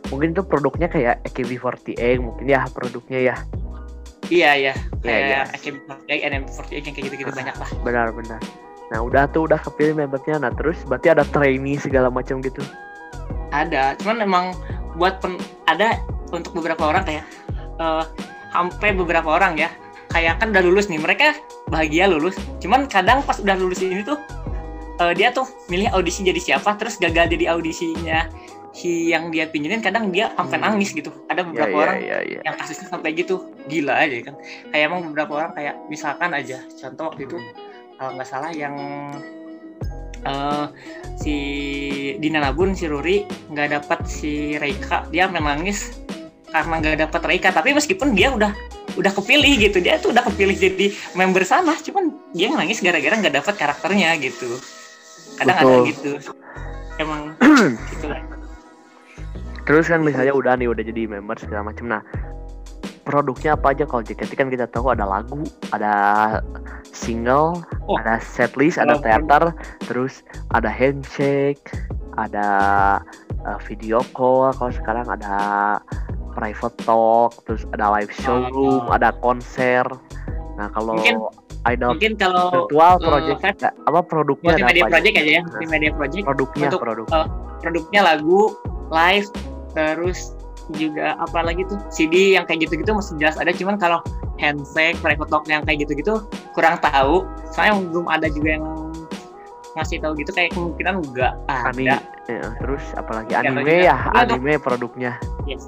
mungkin 0.07 0.31
itu 0.31 0.41
produknya 0.41 0.85
kayak 0.85 1.25
AKB48 1.25 1.97
Mungkin 2.21 2.45
ya 2.45 2.69
produknya 2.69 3.19
ya 3.23 3.35
Iya 4.25 4.51
iya, 4.53 4.73
Iya, 5.01 5.17
iya. 5.17 5.39
kayak 5.43 5.45
AKB48, 5.57 6.09
NM48 6.23 6.69
yang 6.71 6.93
kayak 6.93 7.05
gitu-gitu 7.09 7.29
Ah. 7.29 7.35
banyak 7.35 7.55
lah. 7.57 7.69
Benar-benar 7.81 8.39
Nah 8.85 8.99
udah 9.01 9.25
tuh 9.27 9.45
udah 9.45 9.57
kepilih 9.59 9.97
membernya 9.97 10.37
Nah 10.37 10.53
terus 10.53 10.77
berarti 10.83 11.09
ada 11.09 11.25
trainee 11.25 11.75
segala 11.75 12.09
macam 12.09 12.37
gitu 12.39 12.61
Ada, 13.49 13.97
cuman 13.97 14.17
emang 14.19 14.45
buat 14.93 15.17
pen- 15.19 15.37
ada 15.65 15.97
untuk 16.29 16.53
beberapa 16.53 16.85
orang 16.85 17.01
kayak 17.03 17.25
eh, 17.75 18.03
sampai 18.49 18.93
beberapa 18.93 19.27
orang 19.27 19.57
ya 19.57 19.69
kayak 20.07 20.39
kan 20.39 20.49
udah 20.49 20.63
lulus 20.63 20.87
nih 20.87 20.95
mereka 20.95 21.35
bahagia 21.67 22.07
lulus 22.07 22.33
cuman 22.59 22.87
kadang 22.87 23.19
pas 23.21 23.35
udah 23.35 23.51
lulus 23.53 23.81
ini 23.81 23.99
tuh 23.99 24.15
eh, 24.99 25.13
dia 25.15 25.29
tuh 25.31 25.47
milih 25.67 25.91
audisi 25.91 26.23
jadi 26.23 26.39
siapa 26.39 26.75
terus 26.79 26.95
gagal 26.95 27.31
jadi 27.31 27.55
audisinya 27.55 28.27
si 28.75 29.07
yang 29.07 29.31
dia 29.31 29.47
pinjemin 29.47 29.79
kadang 29.79 30.11
dia 30.11 30.35
sampai 30.35 30.59
Hmm. 30.59 30.75
nangis 30.75 30.91
gitu. 30.91 31.07
Ada 31.31 31.41
ya 31.41 31.45
beberapa 31.47 31.71
ya 31.71 31.79
orang 31.79 31.97
ya 32.03 32.17
ya. 32.27 32.39
yang 32.43 32.55
kasusnya 32.59 32.87
sampai 32.91 33.15
gitu. 33.15 33.47
Gila 33.71 33.95
aja 33.95 34.15
kan. 34.27 34.35
Kayak 34.71 34.83
emang 34.91 35.01
beberapa 35.11 35.31
orang 35.39 35.51
kayak 35.55 35.75
misalkan 35.87 36.35
aja 36.35 36.59
contoh 36.75 37.07
waktu 37.07 37.23
itu 37.23 37.37
kalau 37.95 38.11
nggak 38.19 38.27
salah 38.27 38.51
yang 38.51 38.75
eh 40.25 40.65
si 41.15 41.35
Dina 42.19 42.43
Nabun 42.43 42.75
si 42.75 42.89
Ruri 42.91 43.23
nggak 43.47 43.79
dapat 43.79 43.99
si 44.09 44.59
Reika 44.59 45.07
dia 45.07 45.31
sampai 45.31 45.39
nangis 45.39 45.95
karena 46.51 46.73
nggak 46.83 46.97
dapat 47.07 47.21
Reika. 47.31 47.49
Tapi 47.55 47.71
meskipun 47.71 48.11
dia 48.11 48.35
udah 48.35 48.51
udah 48.95 49.11
kepilih 49.11 49.59
gitu 49.59 49.79
dia 49.83 49.99
tuh 49.99 50.11
udah 50.15 50.23
kepilih 50.23 50.55
jadi 50.55 50.87
member 51.19 51.43
sana 51.43 51.75
cuman 51.83 52.15
dia 52.31 52.47
nangis 52.51 52.79
gara-gara 52.79 53.19
nggak 53.19 53.43
dapat 53.43 53.55
karakternya 53.59 54.15
gitu 54.23 54.55
kadang 55.35 55.57
ada 55.57 55.65
Betul. 55.65 55.83
gitu 55.87 56.11
emang 56.97 57.21
gitu 57.91 58.05
lah 58.07 58.21
terus 59.65 59.85
kan 59.85 59.99
misalnya 59.99 60.31
udah 60.31 60.53
nih 60.55 60.69
udah 60.69 60.83
jadi 60.83 61.09
member 61.09 61.35
segala 61.35 61.69
macam 61.69 61.89
nah 61.89 62.01
produknya 63.01 63.53
apa 63.53 63.71
aja 63.71 63.85
kalau 63.85 64.01
JKT 64.01 64.33
kan 64.33 64.49
kita 64.49 64.65
tahu 64.65 64.89
ada 64.89 65.05
lagu 65.05 65.45
ada 65.69 65.93
single 66.89 67.61
Oh. 67.85 68.01
ada 68.01 68.17
setlist 68.17 68.81
ada 68.81 68.97
teater 68.97 69.53
terus 69.85 70.25
ada 70.49 70.65
handshake 70.65 71.61
ada 72.17 72.47
uh, 73.45 73.59
video 73.61 74.01
call 74.09 74.49
kalau 74.51 74.73
sekarang 74.73 75.05
ada 75.05 75.37
private 76.33 76.73
talk 76.81 77.37
terus 77.45 77.61
ada 77.71 77.93
live 77.93 78.09
showroom 78.09 78.81
Oh. 78.81 78.89
ada 78.89 79.13
konser 79.15 79.85
nah 80.57 80.65
kalau 80.71 80.97
Mungkin- 80.97 81.21
idol 81.67 81.91
mungkin 81.91 82.13
kalau 82.15 82.45
virtual 82.51 82.93
eh, 82.93 83.01
project 83.01 83.39
Feb, 83.39 83.55
nggak- 83.57 83.75
apa 83.83 83.99
produknya 84.01 84.49
multimedia 84.51 84.81
aja? 84.81 84.91
project 84.91 85.15
aja 85.15 85.23
ya 85.23 85.33
Nah. 85.35 85.47
multimedia 85.47 85.91
project 85.91 86.23
produknya 86.23 86.67
Untuk, 86.67 86.81
produk 86.81 87.05
eh, 87.07 87.27
produknya 87.59 88.01
lagu 88.03 88.39
live 88.87 89.27
terus 89.71 90.19
juga 90.71 91.13
apa 91.15 91.39
lagi 91.41 91.61
tuh 91.63 91.77
CD 91.89 92.33
yang 92.33 92.43
kayak 92.43 92.65
gitu-gitu 92.65 92.89
masih 92.91 93.13
jelas 93.17 93.35
ada 93.35 93.49
cuman 93.51 93.75
kalau 93.75 94.01
handshake 94.35 94.97
private 94.97 95.29
talk 95.29 95.45
yang 95.45 95.61
kayak 95.61 95.81
gitu-gitu 95.81 96.25
kurang 96.51 96.77
tahu 96.79 97.21
soalnya 97.49 97.77
belum 97.83 98.05
ada 98.07 98.25
juga 98.27 98.49
yang 98.51 98.65
ngasih 99.75 99.99
tahu 99.99 100.15
gitu 100.15 100.31
kayak 100.31 100.55
kemungkinan 100.55 101.03
enggak 101.03 101.35
Ani, 101.47 101.85
ada 101.85 101.99
ya, 102.25 102.47
terus 102.57 102.81
apalagi 102.95 103.31
anime 103.31 103.61
juga. 103.61 103.75
ya 103.83 103.95
Tapi 103.99 104.15
untuk- 104.15 104.37
anime 104.39 104.53
produknya 104.57 105.11
yes. 105.45 105.63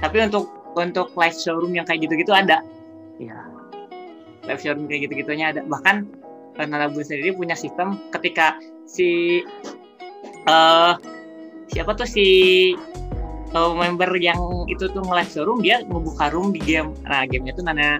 tapi 0.00 0.16
untuk 0.20 0.44
untuk 0.72 1.12
live 1.12 1.36
showroom 1.36 1.70
yang 1.70 1.84
kayak 1.84 2.02
gitu-gitu 2.02 2.32
ada 2.32 2.64
Iya. 3.20 3.38
Live 4.46 4.60
showroom 4.60 4.86
kayak 4.90 5.08
gitu-gitunya 5.08 5.54
ada. 5.54 5.62
Bahkan 5.66 5.96
eh, 6.58 6.66
Nalabun 6.66 7.02
sendiri 7.02 7.34
punya 7.34 7.54
sistem 7.54 7.98
ketika 8.10 8.58
si 8.86 9.40
eh 10.46 10.92
siapa 11.70 11.94
tuh 11.94 12.06
si 12.08 12.26
eh, 13.52 13.72
member 13.74 14.10
yang 14.18 14.66
itu 14.66 14.90
tuh 14.90 15.02
nge-live 15.02 15.30
showroom 15.30 15.58
dia 15.62 15.80
ngebuka 15.86 16.30
room 16.34 16.50
di 16.50 16.60
game. 16.62 16.92
Nah 17.06 17.24
gamenya 17.26 17.54
tuh 17.54 17.64
Nana 17.66 17.96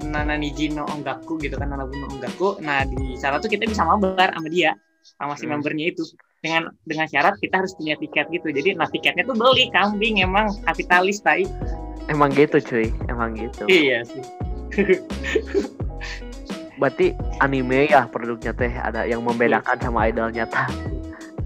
Nana 0.00 0.32
Niji 0.40 0.72
no 0.72 0.88
Ongaku 0.88 1.36
gitu 1.42 1.60
kan 1.60 1.68
Nalabun 1.70 1.98
no 2.00 2.06
Ongaku. 2.08 2.56
Nah 2.64 2.86
di 2.88 3.18
sana 3.20 3.36
tuh 3.42 3.50
kita 3.52 3.66
bisa 3.68 3.84
mabar 3.84 4.32
sama 4.32 4.48
dia 4.48 4.72
sama 5.18 5.34
si 5.36 5.44
Hmm. 5.44 5.58
membernya 5.58 5.92
itu. 5.92 6.04
Dengan 6.40 6.72
dengan 6.88 7.04
syarat 7.04 7.36
kita 7.36 7.60
harus 7.60 7.76
punya 7.76 8.00
tiket 8.00 8.32
gitu. 8.32 8.48
Jadi 8.48 8.72
nah 8.72 8.88
tiketnya 8.88 9.28
tuh 9.28 9.36
beli 9.36 9.68
kambing 9.76 10.24
emang 10.24 10.48
kapitalis 10.64 11.20
tai. 11.20 11.44
Emang 12.08 12.32
gitu 12.32 12.56
cuy. 12.64 12.88
Emang 13.12 13.36
gitu. 13.36 13.68
Iya 13.68 14.02
sih 14.08 14.24
berarti 16.80 17.12
anime 17.44 17.92
ya 17.92 18.08
produknya 18.08 18.56
teh 18.56 18.72
ada 18.72 19.04
yang 19.04 19.20
membedakan 19.20 19.76
sama 19.78 20.08
idol 20.08 20.32
nyata 20.32 20.64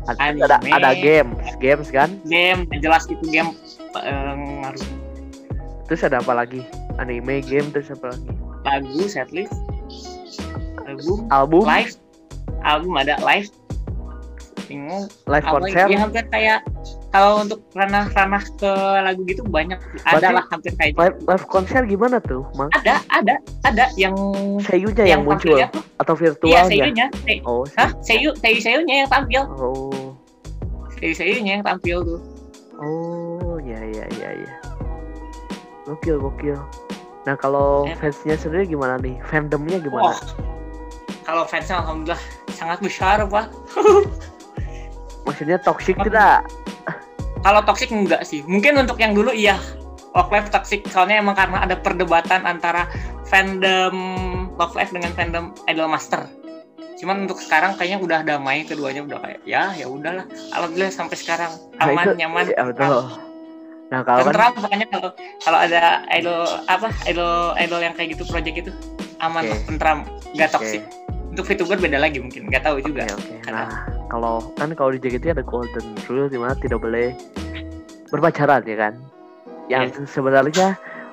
ada 0.05 0.21
Anime. 0.21 0.45
ada, 0.47 0.57
ada 0.77 0.91
games 1.01 1.49
games 1.59 1.89
kan? 1.89 2.13
Game 2.29 2.69
jelas 2.79 3.09
itu 3.09 3.25
game 3.33 3.57
eh, 3.99 4.35
ngaruh 4.63 4.85
terus 5.85 6.01
ada 6.05 6.21
apa 6.21 6.33
lagi? 6.33 6.65
Anime 6.97 7.45
game 7.45 7.69
terus 7.73 7.93
apa 7.93 8.13
lagi? 8.13 8.33
Lagu 8.65 9.03
setlist. 9.05 9.55
Album. 10.89 11.19
Album? 11.29 11.65
Live. 11.69 11.97
Album 12.65 12.93
ada 12.97 13.15
live. 13.21 13.49
Bingung. 14.65 15.05
Live 15.29 15.45
konser? 15.45 15.87
Ya 15.89 15.99
hampir 16.01 16.25
kayak 16.33 16.65
kalau 17.15 17.47
untuk 17.47 17.63
ranah-ranah 17.79 18.43
ke 18.59 18.73
lagu 19.07 19.23
gitu 19.23 19.47
banyak 19.47 19.79
ada 20.03 20.35
lah 20.35 20.45
hampir 20.51 20.75
kayak 20.75 20.99
live, 20.99 21.15
gitu. 21.15 21.31
live 21.31 21.47
konser 21.47 21.87
gimana 21.87 22.19
tuh 22.19 22.43
mang 22.59 22.67
ada 22.75 22.99
ada 23.15 23.39
ada 23.63 23.87
yang 23.95 24.19
seiyunya 24.67 25.15
yang, 25.15 25.23
muncul? 25.23 25.55
tampilnya 25.55 25.71
tuh 25.71 25.85
atau 26.03 26.15
iya 26.19 26.23
virtualnya? 26.27 26.67
Seiyunya. 26.67 27.07
Se- 27.15 27.43
oh 27.47 27.63
hah? 27.79 27.91
Seiyu. 28.03 28.35
seiyu 28.35 28.59
seiyu 28.59 28.59
seiyunya 28.67 28.95
yang 29.07 29.11
tampil. 29.15 29.43
Oh. 29.47 30.19
Seiyu 30.99 31.15
seiyunya 31.15 31.53
yang 31.63 31.65
tampil 31.65 32.03
tuh. 32.03 32.21
Oh 32.83 33.63
ya 33.63 33.79
ya 33.79 34.07
ya 34.19 34.31
ya 34.35 34.55
gokil 35.87 36.19
gokil. 36.19 36.59
Nah 37.31 37.39
kalau 37.39 37.87
Ya. 37.87 37.95
fansnya 37.95 38.35
sendiri 38.35 38.75
gimana 38.75 38.99
nih? 38.99 39.15
Fandomnya 39.31 39.79
gimana? 39.79 40.11
Wah. 40.11 40.19
Kalau 41.23 41.47
fansnya 41.47 41.79
alhamdulillah 41.79 42.23
sangat 42.51 42.83
besar 42.83 43.23
pak. 43.23 43.55
Maksudnya 45.31 45.63
toxic 45.63 45.95
tidak 46.03 46.43
kalau 47.45 47.61
toxic 47.63 47.93
enggak 47.93 48.25
sih. 48.25 48.41
Mungkin 48.49 48.81
untuk 48.81 48.97
yang 48.97 49.13
dulu 49.13 49.31
iya. 49.31 49.61
Love 50.17 50.31
Live 50.33 50.49
toxic. 50.49 50.81
Soalnya 50.89 51.21
emang 51.21 51.37
karena 51.37 51.61
ada 51.61 51.77
perdebatan 51.77 52.49
antara 52.49 52.89
fandom 53.29 53.95
Love 54.57 54.75
Live 54.81 54.93
dengan 54.97 55.13
fandom 55.13 55.53
Idol 55.69 55.91
Master. 55.93 56.25
Cuman 56.97 57.27
untuk 57.29 57.43
sekarang 57.43 57.77
kayaknya 57.77 57.99
udah 58.01 58.21
damai 58.25 58.65
keduanya 58.65 59.05
udah 59.05 59.19
kayak 59.21 59.41
ya 59.45 59.77
ya 59.77 59.91
udahlah. 59.91 60.25
Alhamdulillah 60.57 60.95
sampai 60.95 61.17
sekarang 61.21 61.53
Nah, 61.77 61.91
aman 61.91 62.05
itu- 62.09 62.17
nyaman. 62.25 62.45
ya, 62.49 62.63
betul. 62.65 63.13
Nah. 63.93 64.01
Kalau 64.01 64.25
kan 64.33 64.51
pokoknya 64.57 64.87
kalau 64.89 65.11
kalau 65.45 65.59
ada 65.61 66.07
idol 66.17 66.49
apa 66.67 66.89
idol 67.05 67.53
idol 67.61 67.81
yang 67.85 67.93
kayak 67.93 68.17
gitu 68.17 68.25
project 68.25 68.57
itu 68.57 68.73
aman 69.21 69.45
Oke. 69.45 69.51
lah, 69.53 69.59
tentram. 69.69 69.99
Nggak 70.33 70.49
Oke. 70.49 70.57
toxic 70.57 70.83
untuk 71.35 71.51
VTuber 71.51 71.83
beda 71.83 71.99
lagi 71.99 72.23
mungkin 72.23 72.47
nggak 72.47 72.63
tahu 72.63 72.79
juga 72.79 73.11
oke. 73.11 73.43
Karena- 73.43 73.67
Nah, 73.67 73.71
kalau 74.07 74.55
kan 74.55 74.71
kalau 74.73 74.95
di 74.95 75.03
JKT 75.03 75.35
ada 75.35 75.43
golden 75.43 75.83
rule 76.07 76.31
di 76.31 76.39
mana 76.39 76.55
tidak 76.55 76.79
boleh 76.79 77.11
berpacaran 78.09 78.63
ya 78.63 78.77
kan? 78.79 78.95
Yang 79.67 79.83
Iya. 79.99 80.07
sebenarnya 80.07 80.69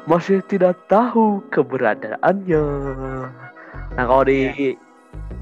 masih 0.06 0.46
tidak 0.46 0.78
tahu 0.86 1.42
keberadaannya. 1.50 2.64
Nah, 3.98 4.04
kalau 4.06 4.24
di 4.24 4.54
Iya. 4.54 4.78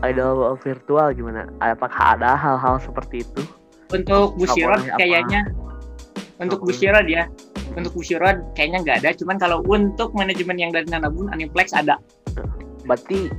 idol 0.07 0.55
virtual 0.57 1.11
gimana? 1.11 1.43
Apakah 1.59 2.15
ada 2.15 2.39
hal-hal 2.39 2.79
seperti 2.79 3.21
itu? 3.21 3.43
untuk 3.89 4.37
Bushirod 4.37 4.85
boleh 4.85 4.93
apa? 4.93 4.99
kayaknya 5.01 5.41
untuk 6.37 6.61
boleh. 6.61 6.77
Bushirod 6.77 7.07
ya 7.09 7.23
untuk 7.73 7.91
Bushirod 7.97 8.37
kayaknya 8.53 8.85
nggak 8.85 8.97
ada 9.01 9.09
cuman 9.17 9.35
kalau 9.41 9.65
untuk 9.65 10.13
manajemen 10.13 10.61
yang 10.61 10.69
dari 10.69 10.85
Nanabun 10.85 11.25
Aniplex 11.33 11.73
ada 11.73 11.97
Berarti 12.85 13.33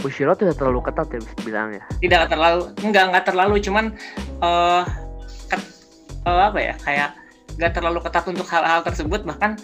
Bushiro 0.00 0.34
tidak 0.34 0.58
terlalu 0.58 0.80
ketat 0.84 1.06
ya 1.10 1.18
bisa 1.22 1.36
bilang 1.42 1.68
ya. 1.72 1.82
tidak 2.00 2.28
terlalu 2.28 2.60
nggak 2.82 3.04
nggak 3.14 3.24
terlalu 3.24 3.54
cuman 3.60 3.84
eh 4.40 4.82
ket- 5.48 5.72
eh, 6.24 6.42
apa 6.44 6.58
ya 6.60 6.74
kayak 6.82 7.10
nggak 7.56 7.72
terlalu 7.72 7.98
ketat 8.02 8.24
untuk 8.26 8.46
hal-hal 8.50 8.80
tersebut 8.82 9.22
bahkan 9.24 9.56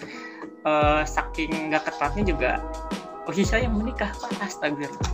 eh, 0.65 1.01
saking 1.05 1.69
nggak 1.69 1.83
ketatnya 1.85 2.23
juga 2.25 2.51
oh 3.27 3.33
saya 3.35 3.69
menikah 3.69 4.09
pak 4.17 4.31
astagfirullah 4.41 5.11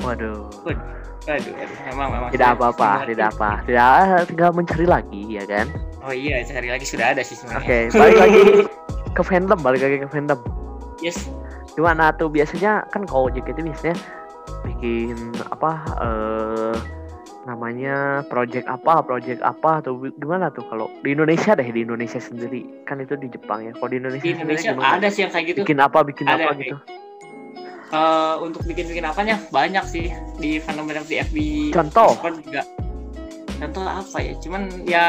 Waduh. 0.00 0.48
aduh, 0.64 1.52
aduh 1.52 1.78
memang 1.92 2.08
memang 2.08 2.28
Tidak 2.32 2.56
apa-apa, 2.56 3.04
tidak 3.04 3.36
apa. 3.36 3.60
Tidak 3.68 4.32
tinggal 4.32 4.50
mencari 4.56 4.88
lagi 4.88 5.22
ya 5.28 5.44
kan. 5.44 5.68
oh 6.00 6.14
iya 6.16 6.40
cari 6.40 6.72
lagi 6.72 6.88
sudah 6.88 7.12
ada 7.12 7.20
sih 7.20 7.36
sebenarnya 7.36 7.92
Oke, 7.92 7.98
balik 8.00 8.16
lagi 8.16 8.40
ke 9.12 9.22
fandom, 9.26 9.58
balik 9.60 9.82
lagi 9.84 9.96
ke 10.00 10.08
fandom. 10.08 10.40
yes 11.04 11.28
gimana 11.76 12.10
tuh 12.16 12.32
biasanya 12.32 12.82
kan 12.88 13.04
kalau 13.04 13.28
JKT 13.28 13.60
biasanya 13.62 13.94
bikin 14.80 15.36
apa 15.52 15.72
eh 16.00 16.76
namanya 17.44 18.24
project 18.28 18.68
apa 18.68 19.04
project 19.04 19.40
apa 19.44 19.80
tuh 19.84 20.12
gimana 20.16 20.48
tuh 20.52 20.64
kalau 20.68 20.88
di 21.04 21.12
Indonesia 21.12 21.52
deh 21.52 21.68
di 21.68 21.84
Indonesia 21.84 22.16
sendiri. 22.16 22.64
Kan 22.88 23.04
itu 23.04 23.16
di 23.20 23.28
Jepang 23.28 23.64
ya. 23.64 23.76
Kalau 23.76 23.92
di 23.92 24.00
Indonesia, 24.00 24.24
di 24.24 24.32
Indonesia 24.32 24.72
gimana? 24.72 24.96
ada 24.96 25.08
sih 25.12 25.20
yang 25.28 25.32
kayak 25.32 25.44
gitu. 25.52 25.58
Bikin 25.68 25.78
apa 25.84 25.98
bikin 26.00 26.24
Ada 26.28 26.36
apa 26.40 26.50
gitu? 26.56 26.76
Eh, 27.90 28.34
untuk 28.40 28.62
bikin-bikin 28.64 29.04
apanya? 29.04 29.36
Banyak 29.52 29.84
sih 29.84 30.08
di 30.40 30.56
fandom 30.64 30.88
di 30.88 31.16
FB 31.20 31.36
Contoh? 31.76 32.16
Discord 32.16 32.40
juga 32.40 32.62
contoh 33.60 33.84
apa 33.84 34.18
ya? 34.24 34.32
Cuman 34.40 34.62
ya 34.88 35.06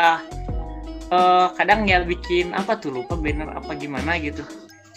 eh, 1.07 1.47
kadang 1.55 1.87
ya 1.87 2.03
bikin 2.03 2.51
apa 2.51 2.75
tuh 2.75 2.91
lupa 2.91 3.15
banner 3.15 3.47
apa 3.47 3.71
gimana 3.79 4.19
gitu 4.19 4.43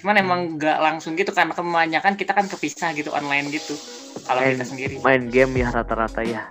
cuman 0.05 0.21
emang 0.21 0.41
nggak 0.61 0.85
langsung 0.85 1.17
gitu 1.17 1.33
karena 1.33 1.57
kebanyakan 1.57 2.13
kita 2.21 2.37
kan 2.37 2.45
kepisah 2.45 2.93
gitu 2.93 3.09
online 3.17 3.49
gitu. 3.49 3.73
Kalau 4.29 4.45
kita 4.45 4.61
sendiri. 4.69 5.01
main 5.01 5.33
game 5.33 5.65
ya 5.65 5.73
rata-rata 5.73 6.21
ya. 6.21 6.45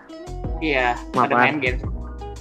Iya 0.57 0.97
ada 1.13 1.37
main 1.37 1.61
game. 1.61 1.77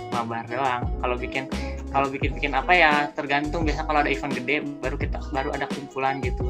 Mabar 0.08 0.48
doang. 0.48 0.88
Kalau 1.04 1.20
bikin 1.20 1.52
kalau 1.92 2.08
bikin 2.08 2.32
bikin 2.32 2.56
apa 2.56 2.72
ya 2.72 3.12
tergantung. 3.12 3.68
Biasa 3.68 3.84
kalau 3.84 4.00
ada 4.00 4.08
event 4.08 4.32
gede 4.40 4.64
baru 4.80 4.96
kita 4.96 5.20
baru 5.36 5.52
ada 5.52 5.68
kumpulan 5.68 6.16
gitu. 6.24 6.48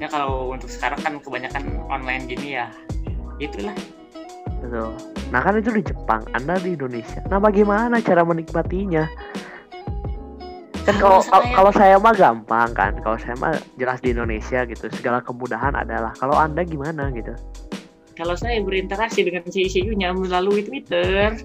Ya 0.00 0.08
kalau 0.08 0.56
untuk 0.56 0.72
sekarang 0.72 0.96
kan 1.04 1.20
kebanyakan 1.20 1.84
online 1.92 2.32
gini 2.32 2.56
ya 2.56 2.72
itulah. 3.36 3.76
Betul. 4.64 4.96
Nah 5.28 5.40
kan 5.44 5.60
itu 5.60 5.68
di 5.68 5.84
Jepang 5.84 6.24
anda 6.32 6.56
di 6.56 6.80
Indonesia. 6.80 7.20
Nah 7.28 7.36
bagaimana 7.36 8.00
cara 8.00 8.24
menikmatinya 8.24 9.04
kan 10.80 10.94
kalau 10.96 11.20
Kalau 11.52 11.70
saya- 11.70 11.98
mah 11.98 12.12
gampang 12.12 12.68
kan 12.72 12.92
kalau 12.98 13.16
saya 13.16 13.36
mah 13.36 13.52
jelas 13.76 14.00
di 14.00 14.10
Indonesia 14.10 14.64
gitu 14.64 14.88
segala 14.90 15.20
kemudahan 15.20 15.72
adalah 15.72 16.12
kalau 16.14 16.34
anda 16.34 16.62
gimana 16.62 17.08
gitu 17.10 17.36
Kalau 18.12 18.34
saya 18.34 18.60
berinteraksi 18.60 19.22
dengan 19.22 19.40
CICU-nya 19.42 20.12
melalui 20.12 20.60
Twitter, 20.60 21.40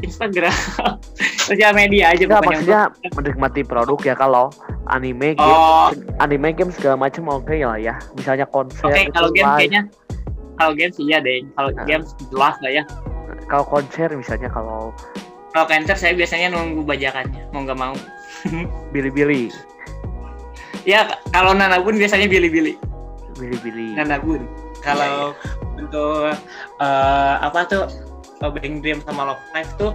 Instagram, 0.00 0.50
sosial 1.46 1.70
media 1.70 2.10
aja 2.10 2.24
Enggak, 2.24 2.40
pokoknya. 2.40 2.50
maksudnya 2.50 2.82
menikmati 3.12 3.62
produk 3.62 3.98
ya 4.00 4.14
kalau 4.14 4.50
anime 4.88 5.34
game 5.34 5.60
Oh, 5.60 5.94
anime 6.18 6.50
game 6.50 6.70
segala 6.70 6.98
macam 6.98 7.30
oke 7.30 7.54
lah 7.54 7.78
ya 7.78 7.94
misalnya 8.14 8.42
konser 8.44 8.86
oke 8.86 8.96
gitu, 8.96 9.12
kalau 9.12 9.30
game 9.30 9.46
live. 9.46 9.58
kayaknya 9.60 9.82
kalau 10.56 10.72
game 10.74 10.92
sih 10.92 11.04
ya 11.06 11.18
deh. 11.18 11.40
Kalau 11.50 11.70
Nah. 11.70 11.84
game 11.84 12.04
jelas 12.28 12.56
lah 12.58 12.72
ya. 12.72 12.84
kalau 13.46 13.64
konser 13.64 14.08
misalnya 14.10 14.46
kalau 14.46 14.90
Kalau 15.50 15.66
cancer 15.66 15.98
saya 15.98 16.14
biasanya 16.14 16.54
nunggu 16.54 16.86
bajakannya, 16.86 17.50
mau 17.50 17.66
nggak 17.66 17.78
mau. 17.78 17.94
Bilibili. 18.94 19.50
Ya 20.88 21.18
kalau 21.34 21.52
Nanabun 21.52 21.98
biasanya 21.98 22.30
Billy-Billy. 22.30 22.78
Bilibili. 23.36 23.98
Nanabun. 23.98 24.46
Kalau 24.80 25.36
untuk 25.76 26.32
eh, 26.80 27.34
apa 27.42 27.66
tuh 27.68 27.84
eh, 28.40 28.50
Bang 28.50 28.80
Dream 28.80 29.02
sama 29.04 29.34
Love 29.34 29.44
Life 29.52 29.72
tuh 29.76 29.92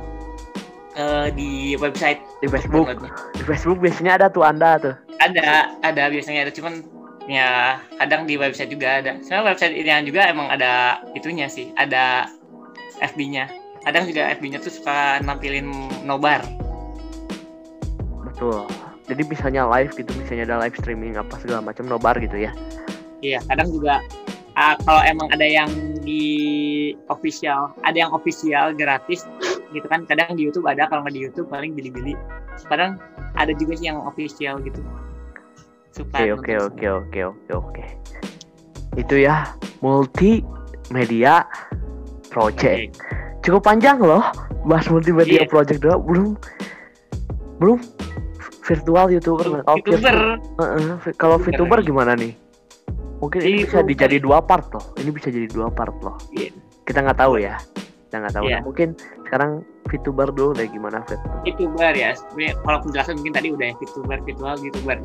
eh, 0.99 1.31
di 1.33 1.73
website. 1.79 2.21
Di 2.43 2.47
Facebook. 2.51 2.91
Di 3.33 3.43
Facebook 3.47 3.79
biasanya 3.81 4.21
ada 4.21 4.27
tuh 4.29 4.43
anda 4.45 4.77
tuh. 4.77 4.95
Ada 5.23 5.73
ada 5.81 6.03
biasanya 6.11 6.45
ada. 6.45 6.53
Cuman 6.53 6.85
ya 7.25 7.79
kadang 7.97 8.29
di 8.29 8.37
website 8.37 8.69
juga 8.69 9.01
ada. 9.01 9.17
Soalnya 9.25 9.55
website 9.55 9.73
ini 9.73 9.89
juga 10.05 10.29
emang 10.29 10.51
ada 10.51 11.01
itunya 11.17 11.49
sih 11.49 11.73
ada 11.79 12.29
FB-nya 13.01 13.64
kadang 13.85 14.09
juga 14.09 14.33
FB-nya 14.35 14.59
tuh 14.59 14.73
suka 14.73 15.21
nampilin 15.21 15.69
nobar. 16.01 16.41
Betul. 18.25 18.65
Jadi 19.05 19.21
misalnya 19.29 19.69
live 19.69 19.93
gitu 19.93 20.09
misalnya 20.17 20.49
ada 20.49 20.57
live 20.65 20.75
streaming 20.81 21.13
apa 21.13 21.37
segala 21.37 21.61
macam 21.61 21.85
nobar 21.85 22.17
gitu 22.17 22.41
ya? 22.41 22.51
Iya 23.21 23.39
kadang 23.45 23.69
juga 23.69 24.01
ah, 24.57 24.73
kalau 24.81 25.01
emang 25.05 25.29
ada 25.29 25.45
yang 25.45 25.69
di 26.01 26.25
official 27.13 27.69
ada 27.85 27.95
yang 27.95 28.11
official 28.11 28.73
gratis 28.73 29.29
gitu 29.69 29.85
kan 29.85 30.09
kadang 30.09 30.33
di 30.33 30.49
YouTube 30.49 30.65
ada 30.65 30.89
kalau 30.89 31.05
nggak 31.05 31.15
di 31.15 31.21
YouTube 31.29 31.47
paling 31.53 31.77
bili-bili 31.77 32.17
kadang 32.65 32.97
ada 33.37 33.53
juga 33.53 33.77
sih 33.77 33.93
yang 33.93 34.01
official 34.01 34.57
gitu. 34.65 34.81
Oke 35.95 36.33
oke 36.33 36.53
oke 36.59 36.85
oke 36.89 37.19
oke 37.23 37.51
oke. 37.53 37.83
Itu 38.97 39.15
ya 39.21 39.53
multimedia 39.85 41.45
project. 42.33 42.97
Oke. 42.97 43.24
Cukup 43.45 43.62
panjang 43.63 44.01
loh 44.01 44.25
bahas 44.65 44.89
multimedia 44.89 45.45
Iya. 45.45 45.47
project 45.47 45.79
doang. 45.79 46.01
Belum 46.01 46.27
belum 47.55 47.77
virtual 48.65 49.05
youtuber 49.08 49.45
Nah, 49.47 49.62
kalau 49.63 49.77
youtuber. 49.79 50.15
Virtu- 50.17 50.41
Heeh, 50.58 50.81
vi- 50.99 51.15
kalau 51.15 51.38
Youtuber 51.38 51.53
VTuber 51.53 51.79
gimana 51.86 52.12
nih? 52.17 52.34
Mungkin 53.15 53.39
ini 53.39 53.58
bisa 53.63 53.79
VTuber. 53.79 53.89
dijadi 53.93 54.17
dua 54.19 54.38
part 54.41 54.67
loh. 54.69 54.86
Ini 54.97 55.10
bisa 55.10 55.27
jadi 55.29 55.47
dua 55.47 55.69
part 55.69 55.95
loh. 56.01 56.17
Iya. 56.31 56.51
kita 56.84 57.01
nggak 57.01 57.17
tahu 57.17 57.41
ya. 57.41 57.58
Kita 58.05 58.21
nggak 58.21 58.34
tahu. 58.36 58.45
Iya. 58.45 58.55
Nah, 58.55 58.63
mungkin 58.63 58.89
sekarang 59.23 59.51
VTuber 59.86 60.29
dulu 60.29 60.53
deh 60.53 60.67
gimana 60.67 61.01
Fit 61.05 61.17
VTuber 61.43 61.93
ya. 61.93 62.13
Kalau 62.62 62.77
penjelasan 62.81 63.17
mungkin 63.17 63.34
tadi 63.34 63.49
udah 63.49 63.65
ya 63.69 63.75
VTuber 63.75 64.17
virtual 64.21 64.55
YouTuber. 64.60 64.97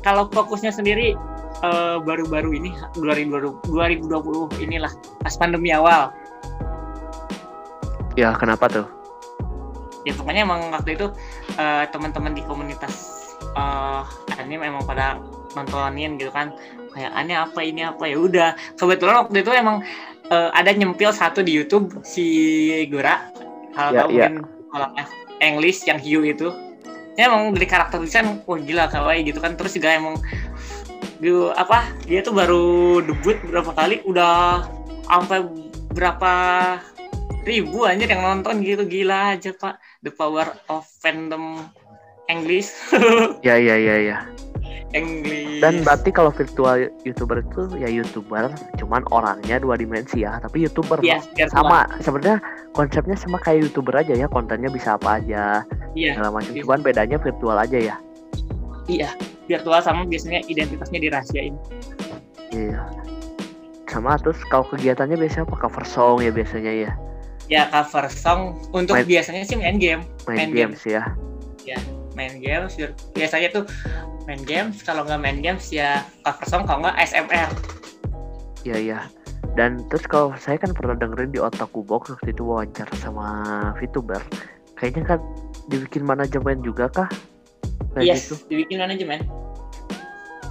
Kalau 0.00 0.28
fokusnya 0.28 0.68
sendiri 0.70 1.12
eh, 1.60 1.96
baru-baru 2.00 2.52
ini 2.52 2.72
2020 2.94 3.68
2020 3.68 4.48
inilah 4.60 4.88
pas 5.20 5.32
pandemi 5.34 5.70
awal 5.70 6.08
ya 8.14 8.34
kenapa 8.38 8.66
tuh? 8.70 8.86
Ya 10.04 10.12
pokoknya 10.12 10.44
emang 10.44 10.68
waktu 10.68 10.94
itu 11.00 11.06
eh, 11.56 11.84
teman-teman 11.88 12.36
di 12.36 12.42
komunitas 12.44 13.22
eh 13.54 14.02
anime 14.40 14.66
emang 14.66 14.84
pada 14.84 15.16
nontonin 15.54 16.18
gitu 16.18 16.30
kan. 16.34 16.52
Kayak 16.94 17.12
aneh 17.14 17.36
apa 17.38 17.60
ini 17.64 17.82
apa? 17.82 18.04
Ya 18.06 18.18
udah 18.20 18.48
kebetulan 18.78 19.26
waktu 19.26 19.40
itu 19.42 19.50
emang 19.50 19.80
eh, 20.28 20.50
ada 20.52 20.70
nyempil 20.70 21.10
satu 21.10 21.40
di 21.40 21.56
YouTube 21.56 22.04
si 22.04 22.24
Gura 22.92 23.30
kalau 23.74 23.90
Ya, 23.90 24.00
tahu 24.04 24.10
ya. 24.14 24.28
mungkin 24.30 24.34
kalau 24.70 24.88
English 25.40 25.82
yang 25.88 25.98
Hugh 25.98 26.24
itu. 26.28 26.48
Ya 27.14 27.30
emang 27.30 27.54
dari 27.54 27.66
karakter 27.70 28.02
desain 28.02 28.42
wah 28.42 28.58
gila 28.58 28.90
kawaii 28.90 29.22
gitu 29.24 29.38
kan. 29.38 29.54
Terus 29.54 29.74
juga 29.78 29.94
emang 29.94 30.18
gitu 31.22 31.54
apa 31.54 31.88
dia 32.04 32.20
tuh 32.20 32.34
baru 32.34 32.98
debut 33.00 33.38
berapa 33.48 33.70
kali 33.72 34.02
udah 34.04 34.66
sampai 35.06 35.46
berapa 35.94 36.32
ribu 37.44 37.84
anjir 37.84 38.08
yang 38.08 38.24
nonton 38.24 38.64
gitu 38.64 38.84
gila 38.88 39.36
aja 39.36 39.52
pak. 39.52 39.76
The 40.00 40.10
power 40.12 40.48
of 40.72 40.88
fandom 41.00 41.68
English. 42.28 42.72
Ya 43.46 43.60
ya 43.60 43.76
ya 43.76 43.96
ya. 44.00 44.18
English. 44.94 45.58
Dan 45.60 45.82
berarti 45.82 46.14
kalau 46.14 46.30
virtual 46.30 46.88
youtuber 47.02 47.42
itu 47.42 47.66
ya 47.82 47.90
youtuber 47.90 48.48
cuman 48.78 49.02
orangnya 49.10 49.58
dua 49.58 49.74
dimensi 49.74 50.22
ya 50.22 50.38
tapi 50.38 50.64
youtuber 50.64 51.02
virtual. 51.02 51.50
sama. 51.50 51.90
sebenarnya 51.98 52.38
konsepnya 52.78 53.18
sama 53.18 53.42
kayak 53.42 53.68
youtuber 53.68 53.90
aja 53.98 54.14
ya 54.14 54.30
kontennya 54.30 54.70
bisa 54.70 54.94
apa 54.94 55.18
aja 55.18 55.66
iya. 55.98 56.14
segala 56.14 56.38
macam. 56.38 56.54
Iya. 56.54 56.62
cuman 56.62 56.80
bedanya 56.80 57.16
virtual 57.18 57.58
aja 57.58 57.78
ya. 57.78 57.96
Iya 58.86 59.10
virtual 59.50 59.80
sama 59.82 60.06
biasanya 60.06 60.46
identitasnya 60.46 60.98
dirahasiain. 61.02 61.54
Iya. 62.54 62.80
Sama 63.90 64.14
terus 64.18 64.38
kalau 64.48 64.64
kegiatannya 64.70 65.18
biasanya 65.18 65.44
apa? 65.50 65.58
Cover 65.58 65.84
song 65.84 66.22
ya 66.22 66.30
biasanya 66.30 66.72
ya 66.72 66.92
ya 67.46 67.68
cover 67.68 68.08
song 68.08 68.56
untuk 68.72 68.96
Main- 68.96 69.08
biasanya 69.08 69.42
sih 69.44 69.56
main 69.60 69.76
game 69.76 70.02
main, 70.24 70.48
Main 70.48 70.50
games 70.52 70.80
ya 70.88 71.04
main 72.14 72.38
games 72.38 72.78
biasanya 73.12 73.50
tuh 73.50 73.64
main 74.24 74.40
games 74.46 74.80
kalau 74.86 75.02
nggak 75.02 75.18
main 75.18 75.38
games 75.42 75.68
ya 75.68 76.06
cover 76.22 76.46
song 76.46 76.62
kalau 76.64 76.86
nggak 76.86 76.96
SMR 77.04 77.50
Iya 78.64 78.76
iya. 78.80 79.00
Dan 79.60 79.84
terus 79.92 80.08
kalau 80.08 80.32
saya 80.40 80.56
kan 80.56 80.72
pernah 80.72 80.96
dengerin 80.96 81.36
di 81.36 81.36
Otaku 81.36 81.84
Box 81.84 82.08
waktu 82.08 82.32
itu 82.32 82.48
wawancara 82.48 82.88
sama 82.96 83.28
VTuber. 83.76 84.24
Kayaknya 84.72 85.04
kan 85.04 85.20
dibikin 85.68 86.00
manajemen 86.00 86.64
juga 86.64 86.88
kah? 86.88 87.12
Kayak 87.92 88.08
yes 88.08 88.32
gitu. 88.32 88.34
dibikin 88.48 88.80
manajemen 88.80 89.20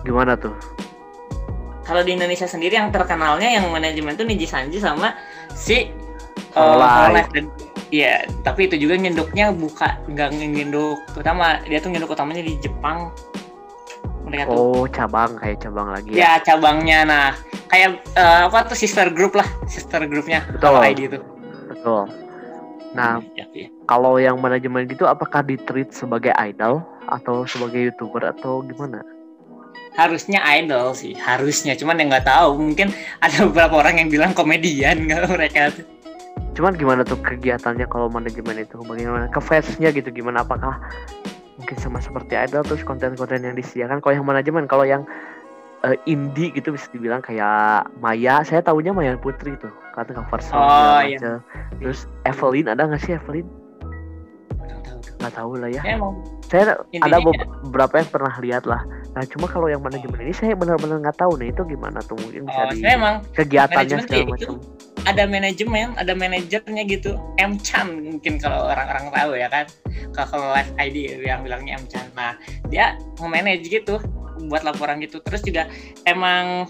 Gimana 0.05 0.37
tuh? 0.37 0.53
kalau 1.83 1.99
di 1.99 2.15
Indonesia 2.15 2.47
sendiri 2.47 2.79
yang 2.79 2.95
terkenalnya 2.95 3.59
yang 3.59 3.67
manajemen 3.67 4.15
tuh 4.15 4.23
Niji 4.23 4.47
Sanji 4.47 4.79
sama 4.79 5.19
si 5.51 5.91
uh, 6.55 7.09
dan 7.33 7.45
Iya, 7.93 8.25
tapi 8.41 8.65
itu 8.65 8.81
juga 8.81 8.97
nyenduknya 8.97 9.53
buka 9.53 10.01
nggak 10.09 10.33
nyenduk 10.33 10.97
utama 11.13 11.61
dia 11.69 11.77
tuh 11.77 11.93
nyenduk 11.93 12.09
utamanya 12.09 12.41
di 12.41 12.57
Jepang. 12.57 13.13
Mereka 14.25 14.49
tuh 14.49 14.57
Oh, 14.57 14.83
cabang 14.89 15.37
kayak 15.37 15.61
cabang 15.61 15.93
lagi 15.93 16.09
ya. 16.09 16.17
ya 16.17 16.31
cabangnya 16.41 17.05
nah 17.05 17.27
kayak 17.69 18.01
uh, 18.17 18.49
apa 18.49 18.65
tuh 18.65 18.73
sister 18.73 19.13
group 19.13 19.37
lah, 19.37 19.45
sister 19.69 20.09
grupnya 20.09 20.41
Betul. 20.49 20.81
ID 20.81 20.99
itu. 21.05 21.19
Betul. 21.69 22.09
Nah, 22.97 23.21
Ya, 23.37 23.45
ya. 23.53 23.69
kalau 23.85 24.17
yang 24.17 24.41
manajemen 24.41 24.89
gitu 24.89 25.05
apakah 25.05 25.45
di-treat 25.45 25.93
sebagai 25.93 26.33
idol 26.37 26.81
atau 27.05 27.45
sebagai 27.45 27.93
YouTuber 27.93 28.25
atau 28.25 28.65
gimana? 28.65 29.05
Harusnya 29.93 30.41
idol 30.57 30.97
sih, 30.97 31.13
harusnya. 31.13 31.77
Cuman 31.77 32.01
yang 32.01 32.09
nggak 32.09 32.25
tahu, 32.25 32.57
mungkin 32.57 32.89
ada 33.21 33.45
beberapa 33.45 33.85
orang 33.85 34.01
yang 34.01 34.09
bilang 34.09 34.33
komedian 34.33 35.05
nggak 35.05 35.29
mereka 35.29 35.61
tuh. 35.77 35.85
Cuman 36.53 36.77
gimana 36.77 37.01
tuh 37.01 37.17
kegiatannya 37.17 37.89
kalau 37.89 38.07
manajemen 38.09 38.61
itu? 38.61 38.77
Bagaimana 38.81 39.25
ke 39.29 39.41
fansnya 39.41 39.89
gitu 39.89 40.13
gimana? 40.13 40.45
Apakah 40.45 40.77
mungkin 41.57 41.77
sama 41.81 41.97
seperti 41.97 42.37
idol 42.37 42.61
terus 42.61 42.85
konten-konten 42.85 43.41
yang 43.41 43.57
disediakan? 43.57 44.01
Kalau 44.01 44.13
yang 44.13 44.27
manajemen, 44.29 44.69
kalau 44.69 44.85
yang 44.85 45.01
eh, 45.81 45.97
indie 46.05 46.53
gitu 46.53 46.71
bisa 46.73 46.85
dibilang 46.93 47.25
kayak 47.25 47.89
Maya, 47.97 48.45
saya 48.45 48.61
tahunya 48.61 48.93
Maya 48.93 49.17
Putri 49.17 49.57
tuh, 49.57 49.73
kata 49.97 50.13
cover 50.13 50.41
song 50.45 50.61
Oh, 50.61 51.01
iya. 51.01 51.17
macam. 51.17 51.35
Terus 51.81 52.05
Evelyn 52.29 52.69
ada 52.69 52.85
nggak 52.85 53.01
sih 53.01 53.17
Evelyn? 53.17 53.49
Nggak 55.19 55.33
tahu 55.33 55.57
lah 55.57 55.69
ya. 55.71 55.81
Ya, 55.83 55.97
emang 55.97 56.21
Saya 56.47 56.63
ada 56.77 56.85
Intinya 56.93 57.17
be- 57.33 57.49
beberapa 57.65 57.93
yang 57.97 58.09
pernah 58.13 58.33
lihat 58.37 58.63
lah. 58.69 58.85
Nah 59.17 59.23
cuma 59.25 59.49
kalau 59.49 59.67
yang 59.71 59.81
manajemen 59.81 60.21
ini 60.21 60.33
saya 60.37 60.53
benar-benar 60.53 61.01
nggak 61.01 61.17
tahu 61.17 61.33
nih 61.41 61.49
itu 61.49 61.65
gimana 61.65 61.97
tuh 62.05 62.13
mungkin 62.21 62.45
bisa 62.45 62.61
oh, 62.61 62.69
di 62.69 62.77
emang 62.85 63.15
kegiatannya 63.33 63.97
segala 64.05 64.25
macam. 64.37 64.61
Ada 65.03 65.27
manajemen, 65.27 65.95
ada 65.99 66.15
manajernya 66.15 66.83
gitu. 66.87 67.19
M 67.39 67.59
Chan 67.59 67.87
mungkin 67.91 68.39
kalau 68.39 68.71
orang-orang 68.71 69.11
tahu 69.11 69.31
ya 69.35 69.47
kan. 69.51 69.65
Kalau 70.15 70.53
live 70.53 70.71
ID 70.79 71.23
yang 71.23 71.43
bilangnya 71.43 71.79
M 71.79 71.85
Chan. 71.91 72.07
Nah, 72.15 72.39
dia 72.71 72.95
nge-manage 73.19 73.67
gitu 73.67 73.99
buat 74.47 74.63
laporan 74.63 75.03
gitu. 75.03 75.19
Terus 75.23 75.43
juga 75.43 75.67
emang 76.07 76.67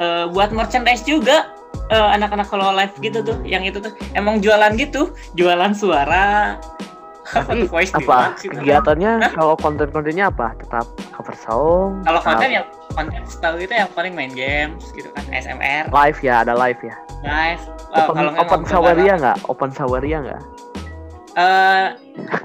eh, 0.00 0.26
buat 0.30 0.52
merchandise 0.52 1.04
juga 1.08 1.52
eh, 1.88 2.08
anak-anak 2.16 2.48
kalau 2.48 2.72
live 2.76 2.94
gitu 3.00 3.24
tuh, 3.24 3.38
yang 3.48 3.64
itu 3.64 3.80
tuh 3.80 3.92
emang 4.12 4.40
jualan 4.44 4.72
gitu, 4.76 5.16
jualan 5.36 5.72
suara. 5.72 6.60
Apa 7.22 7.54
Tapi 8.34 8.50
kegiatannya 8.50 9.12
kalau 9.32 9.54
konten-kontennya 9.54 10.26
apa? 10.26 10.58
Tetap 10.58 10.86
cover 11.10 11.36
song. 11.36 12.02
Kalau 12.02 12.18
tetap 12.18 12.28
konten 12.34 12.50
yang 12.50 12.66
konten 12.90 13.22
setahu 13.24 13.56
itu 13.58 13.72
yang 13.72 13.90
paling 13.94 14.12
main 14.12 14.32
games 14.32 14.90
gitu 14.92 15.08
kan, 15.14 15.22
SMR, 15.30 15.86
live 15.88 16.18
ya 16.20 16.42
ada 16.42 16.52
live 16.52 16.82
ya. 16.82 16.96
live. 17.22 17.62
Oh, 17.94 18.10
open 18.10 18.14
kalau 18.18 18.32
open 18.36 18.60
saweria 18.66 19.14
nggak? 19.16 19.38
Open 19.46 19.70
saweria 19.70 20.18
nggak? 20.20 20.42
eh 21.32 21.96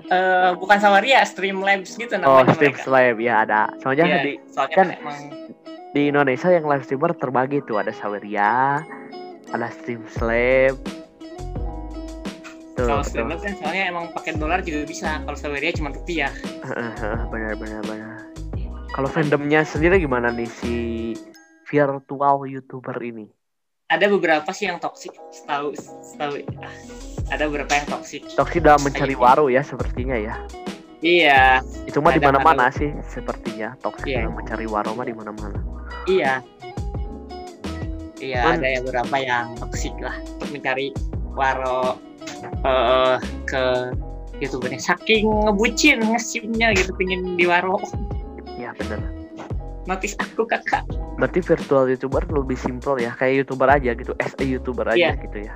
eh, 0.07 0.49
bukan 0.55 0.79
Sawaria, 0.79 1.19
Streamlabs 1.27 1.99
gitu 1.99 2.15
Oh, 2.23 2.39
namanya 2.39 2.55
Stream 2.55 2.71
mereka. 2.71 2.83
Slab 2.87 3.17
ya 3.19 3.33
ada. 3.43 3.61
Soalnya 3.83 4.05
Iya, 4.07 4.17
di 4.23 4.33
soalnya 4.47 4.75
kan- 4.79 4.89
kan 4.89 4.99
emang 5.03 5.17
di 5.91 6.01
Indonesia 6.07 6.47
yang 6.47 6.63
live 6.63 6.87
streamer 6.87 7.11
terbagi 7.11 7.59
tuh 7.67 7.83
ada 7.83 7.91
Saweria, 7.91 8.79
ada 9.51 9.67
Stream 9.73 10.07
Tuh, 12.77 12.85
kalau 12.85 13.01
betul. 13.01 13.09
Streamlabs 13.09 13.41
kan 13.41 13.53
soalnya 13.57 13.83
emang 13.89 14.05
pakai 14.13 14.37
dolar 14.37 14.61
juga 14.61 14.85
bisa. 14.85 15.17
Kalau 15.19 15.33
Sawaria 15.33 15.73
cuma 15.73 15.89
rupiah. 15.89 16.29
benar 17.33 17.57
benar 17.57 17.81
benar. 17.81 18.17
Kalau 18.87 19.09
fandomnya 19.09 19.61
sendiri 19.61 19.97
gimana 19.97 20.29
nih 20.29 20.45
si 20.47 20.73
virtual 21.65 22.45
youtuber 22.45 22.93
ini? 22.97 23.25
Ada 23.87 24.05
beberapa 24.07 24.51
sih 24.51 24.67
yang 24.67 24.77
toksik, 24.77 25.15
setahu 25.31 25.71
setahu 26.03 26.43
ah, 26.59 26.73
ada 27.29 27.47
beberapa 27.47 27.71
yang 27.73 27.87
toksik. 27.89 28.29
Toksi 28.35 28.59
dalam 28.59 28.83
mencari 28.83 29.11
Kayak 29.11 29.23
waru 29.23 29.45
ya 29.47 29.61
sepertinya 29.63 30.13
ya. 30.15 30.35
Iya, 30.97 31.61
Itu 31.85 32.01
mah 32.01 32.09
di 32.09 32.19
Ada- 32.19 32.29
mana-mana 32.35 32.67
sih 32.69 32.89
sepertinya. 33.05 33.77
Toksi 33.79 34.11
Iya. 34.11 34.21
dalam 34.21 34.33
mencari 34.35 34.65
waru 34.65 34.91
mah 34.93 35.05
di 35.05 35.15
mana-mana. 35.15 35.59
iya. 36.05 36.41
Iya, 38.17 38.41
Man- 38.43 38.59
ada 38.59 38.67
ya 38.67 38.79
beberapa 38.81 39.15
yang 39.15 39.45
toksik 39.55 39.93
lah 39.97 40.17
untuk 40.25 40.49
mencari 40.49 40.89
waro 41.31 42.01
eh 42.43 43.15
ke 43.45 43.63
youtubernya 44.37 44.77
saking 44.77 45.25
ngebucin 45.25 45.97
ngesimnya 46.03 46.73
gitu 46.73 46.93
pengen 46.95 47.35
di 47.35 47.45
waro 47.45 47.81
Ya 48.57 48.73
benar. 48.73 48.99
notice 49.85 50.17
aku 50.19 50.43
kakak 50.43 50.83
Berarti 51.17 51.39
virtual 51.41 51.89
youtuber 51.89 52.21
lebih 52.27 52.53
simple 52.53 52.97
ya, 52.97 53.09
kayak 53.13 53.41
youtuber 53.41 53.65
aja 53.65 53.97
gitu, 53.97 54.13
as 54.21 54.37
a 54.37 54.45
youtuber 54.45 54.85
aja 54.85 55.17
Iya. 55.17 55.17
gitu 55.17 55.37
ya. 55.49 55.55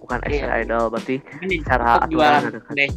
Bukan 0.00 0.24
as 0.24 0.40
a 0.40 0.48
idol, 0.64 0.88
berarti 0.88 1.20
ini 1.44 1.60
Cara 1.60 2.00
jualan 2.08 2.48
ada 2.48 2.60
kan? 2.64 2.72
deh 2.72 2.88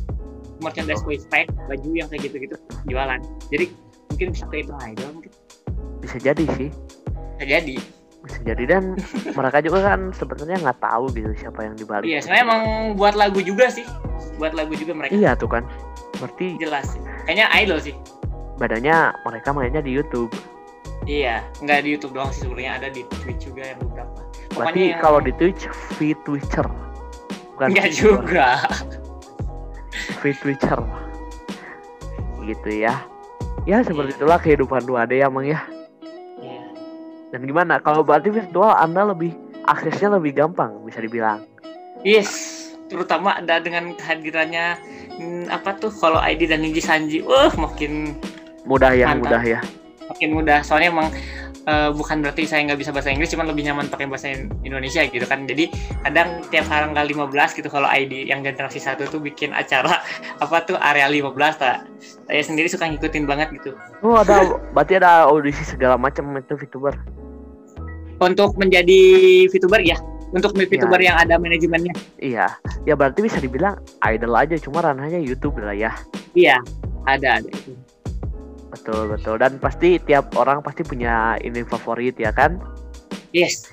merchandise 0.60 1.03
voice 1.03 1.23
pack 1.27 1.47
baju 1.67 1.89
yang 1.91 2.08
kayak 2.08 2.27
gitu-gitu 2.27 2.55
jualan 2.86 3.19
jadi 3.47 3.65
mungkin 4.12 4.27
bisa 4.32 4.45
ke 4.47 4.55
itu 4.60 4.73
idol 4.84 5.10
mungkin 5.15 5.32
bisa 5.99 6.17
jadi 6.19 6.43
sih. 6.55 6.69
bisa 7.36 7.43
jadi 7.47 7.75
Bisa 8.19 8.39
jadi 8.43 8.63
dan 8.67 8.84
mereka 9.32 9.58
juga 9.60 9.79
kan 9.86 10.12
sebenarnya 10.12 10.60
nggak 10.60 10.79
tahu 10.79 11.08
gitu 11.12 11.32
siapa 11.36 11.60
yang 11.62 11.73
dibalik. 11.73 12.03
iya 12.05 12.19
sebenarnya 12.19 12.45
emang 12.45 12.63
buat 12.93 13.15
lagu 13.15 13.39
juga 13.39 13.67
sih 13.67 13.88
buat 14.36 14.51
lagu 14.51 14.71
juga 14.73 14.91
mereka 14.93 15.13
Iya 15.13 15.34
tuh 15.34 15.47
kan. 15.49 15.63
Berarti 16.15 16.60
jelas 16.60 16.84
sih. 16.89 17.01
kayaknya 17.23 17.47
idol 17.55 17.79
sih 17.79 17.95
badannya 18.55 18.95
mereka 19.21 19.49
mainnya 19.49 19.79
di 19.79 19.93
YouTube. 19.93 20.27
iya 21.05 21.39
nggak 21.60 21.79
di 21.79 21.95
YouTube 21.95 22.12
doang 22.12 22.27
sih 22.29 22.43
sebenarnya 22.43 22.71
ada 22.75 22.88
di 22.89 23.01
Twitch 23.17 23.45
juga 23.45 23.63
yang 23.65 23.79
beberapa 23.79 24.19
Berarti 24.51 24.82
yang- 24.89 24.99
kalau 24.99 25.19
di 25.19 25.32
Twitch, 25.32 25.63
feed 25.95 26.17
Twitcher. 26.21 26.67
Bukan 27.53 27.67
nggak 27.71 27.91
juga 27.93 28.60
Feed 30.19 30.36
Twitcher. 30.38 30.79
Gitu 32.41 32.69
ya. 32.82 32.99
Ya 33.63 33.79
seperti 33.79 34.15
itulah 34.15 34.36
kehidupan 34.38 34.82
2D 34.82 35.12
ya, 35.15 35.27
Mang 35.27 35.45
ya. 35.45 35.62
Dan 37.30 37.46
gimana 37.46 37.78
kalau 37.78 38.02
berarti 38.02 38.34
virtual 38.34 38.74
Anda 38.74 39.06
lebih 39.13 39.34
aksesnya 39.70 40.18
lebih 40.18 40.34
gampang 40.38 40.82
bisa 40.86 41.02
dibilang. 41.02 41.46
Yes, 42.02 42.30
terutama 42.89 43.38
ada 43.38 43.62
dengan 43.62 43.94
kehadirannya 43.94 44.80
hmm, 45.20 45.46
apa 45.54 45.78
tuh 45.78 45.94
kalau 45.94 46.18
ID 46.18 46.50
dan 46.50 46.65
Niji 46.65 46.82
Sanji, 46.82 47.20
wah 47.22 47.54
makin 47.60 48.18
Mudah 48.68 48.92
ya, 48.94 49.10
Mantap. 49.10 49.39
mudah 49.39 49.44
ya. 49.46 49.60
makin 50.10 50.30
mudah. 50.36 50.60
Soalnya 50.65 50.89
emang 50.94 51.10
eh, 51.69 51.89
bukan 51.93 52.25
berarti 52.25 52.49
saya 52.49 52.65
nggak 52.65 52.79
bisa 52.82 52.89
bahasa 52.89 53.13
Inggris, 53.13 53.29
cuman 53.29 53.45
lebih 53.53 53.69
nyaman 53.69 53.86
pakai 53.93 54.10
bahasa 54.10 54.34
Indonesia 54.65 55.05
gitu 55.05 55.21
kan. 55.29 55.45
Jadi 55.45 55.69
kadang 56.01 56.41
tiap 56.49 56.65
tanggal 56.65 57.05
15 57.05 57.58
gitu 57.62 57.69
kalau 57.69 57.86
ID 57.86 58.25
yang 58.25 58.41
generasi 58.41 58.82
satu 58.82 59.05
tuh 59.05 59.21
bikin 59.21 59.53
acara 59.53 60.01
apa 60.43 60.58
tuh 60.65 60.82
area 60.82 61.05
15 61.05 61.29
tak. 61.62 61.86
Saya 62.25 62.41
sendiri 62.41 62.65
suka 62.65 62.89
ngikutin 62.89 63.29
banget 63.29 63.53
gitu. 63.62 63.77
Oh 64.01 64.17
ada, 64.17 64.58
berarti 64.73 64.97
ada 64.97 65.29
audisi 65.29 65.62
segala 65.62 65.95
macam 65.95 66.34
itu 66.34 66.58
VTuber. 66.58 66.97
Untuk 68.19 68.60
menjadi 68.60 68.99
VTuber 69.47 69.79
ya, 69.79 69.95
untuk 70.36 70.53
VTuber 70.53 70.99
yang 71.01 71.17
ada 71.17 71.39
manajemennya. 71.39 71.95
Iya, 72.19 72.51
ya 72.84 72.93
berarti 72.93 73.23
bisa 73.23 73.39
dibilang 73.39 73.79
idol 74.03 74.36
aja, 74.36 74.60
cuma 74.60 74.84
ranahnya 74.84 75.17
YouTube 75.17 75.58
lah 75.63 75.73
ya. 75.73 75.95
Iya, 76.36 76.60
ada 77.08 77.41
ada 77.41 77.49
itu. 77.49 77.73
Betul 78.69 79.13
betul. 79.13 79.36
Dan 79.41 79.58
pasti 79.58 79.97
tiap 80.01 80.34
orang 80.38 80.62
pasti 80.62 80.86
punya 80.86 81.36
ini 81.41 81.65
favorit 81.65 82.15
ya 82.17 82.29
kan. 82.34 82.62
Yes. 83.34 83.69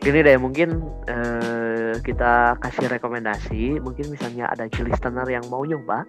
Gini 0.00 0.24
deh 0.24 0.40
mungkin 0.40 0.80
eh, 1.08 1.96
kita 2.00 2.56
kasih 2.60 2.88
rekomendasi. 2.88 3.80
Mungkin 3.80 4.12
misalnya 4.12 4.48
ada 4.48 4.64
listener 4.68 5.28
yang 5.28 5.44
mau 5.52 5.64
nyoba, 5.64 6.08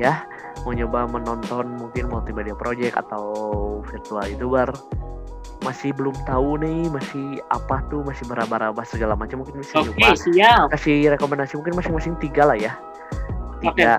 ya 0.00 0.24
mau 0.64 0.72
nyoba 0.72 1.06
menonton 1.06 1.76
mungkin 1.76 2.08
multimedia 2.08 2.56
project 2.56 2.96
atau 2.96 3.24
virtual 3.84 4.24
youtuber 4.26 4.68
masih 5.62 5.96
belum 5.96 6.12
tahu 6.28 6.60
nih 6.60 6.92
masih 6.92 7.40
apa 7.48 7.80
tuh 7.88 8.04
masih 8.04 8.28
meraba-raba 8.28 8.84
segala 8.84 9.16
macam 9.16 9.40
mungkin 9.40 9.64
bisa 9.64 9.80
Oke, 9.80 9.96
nyoba 9.96 10.12
siap. 10.16 10.66
kasih 10.76 11.08
rekomendasi 11.16 11.56
mungkin 11.56 11.74
masing-masing 11.80 12.14
tiga 12.20 12.44
lah 12.44 12.58
ya 12.58 12.72
tiga 13.64 13.96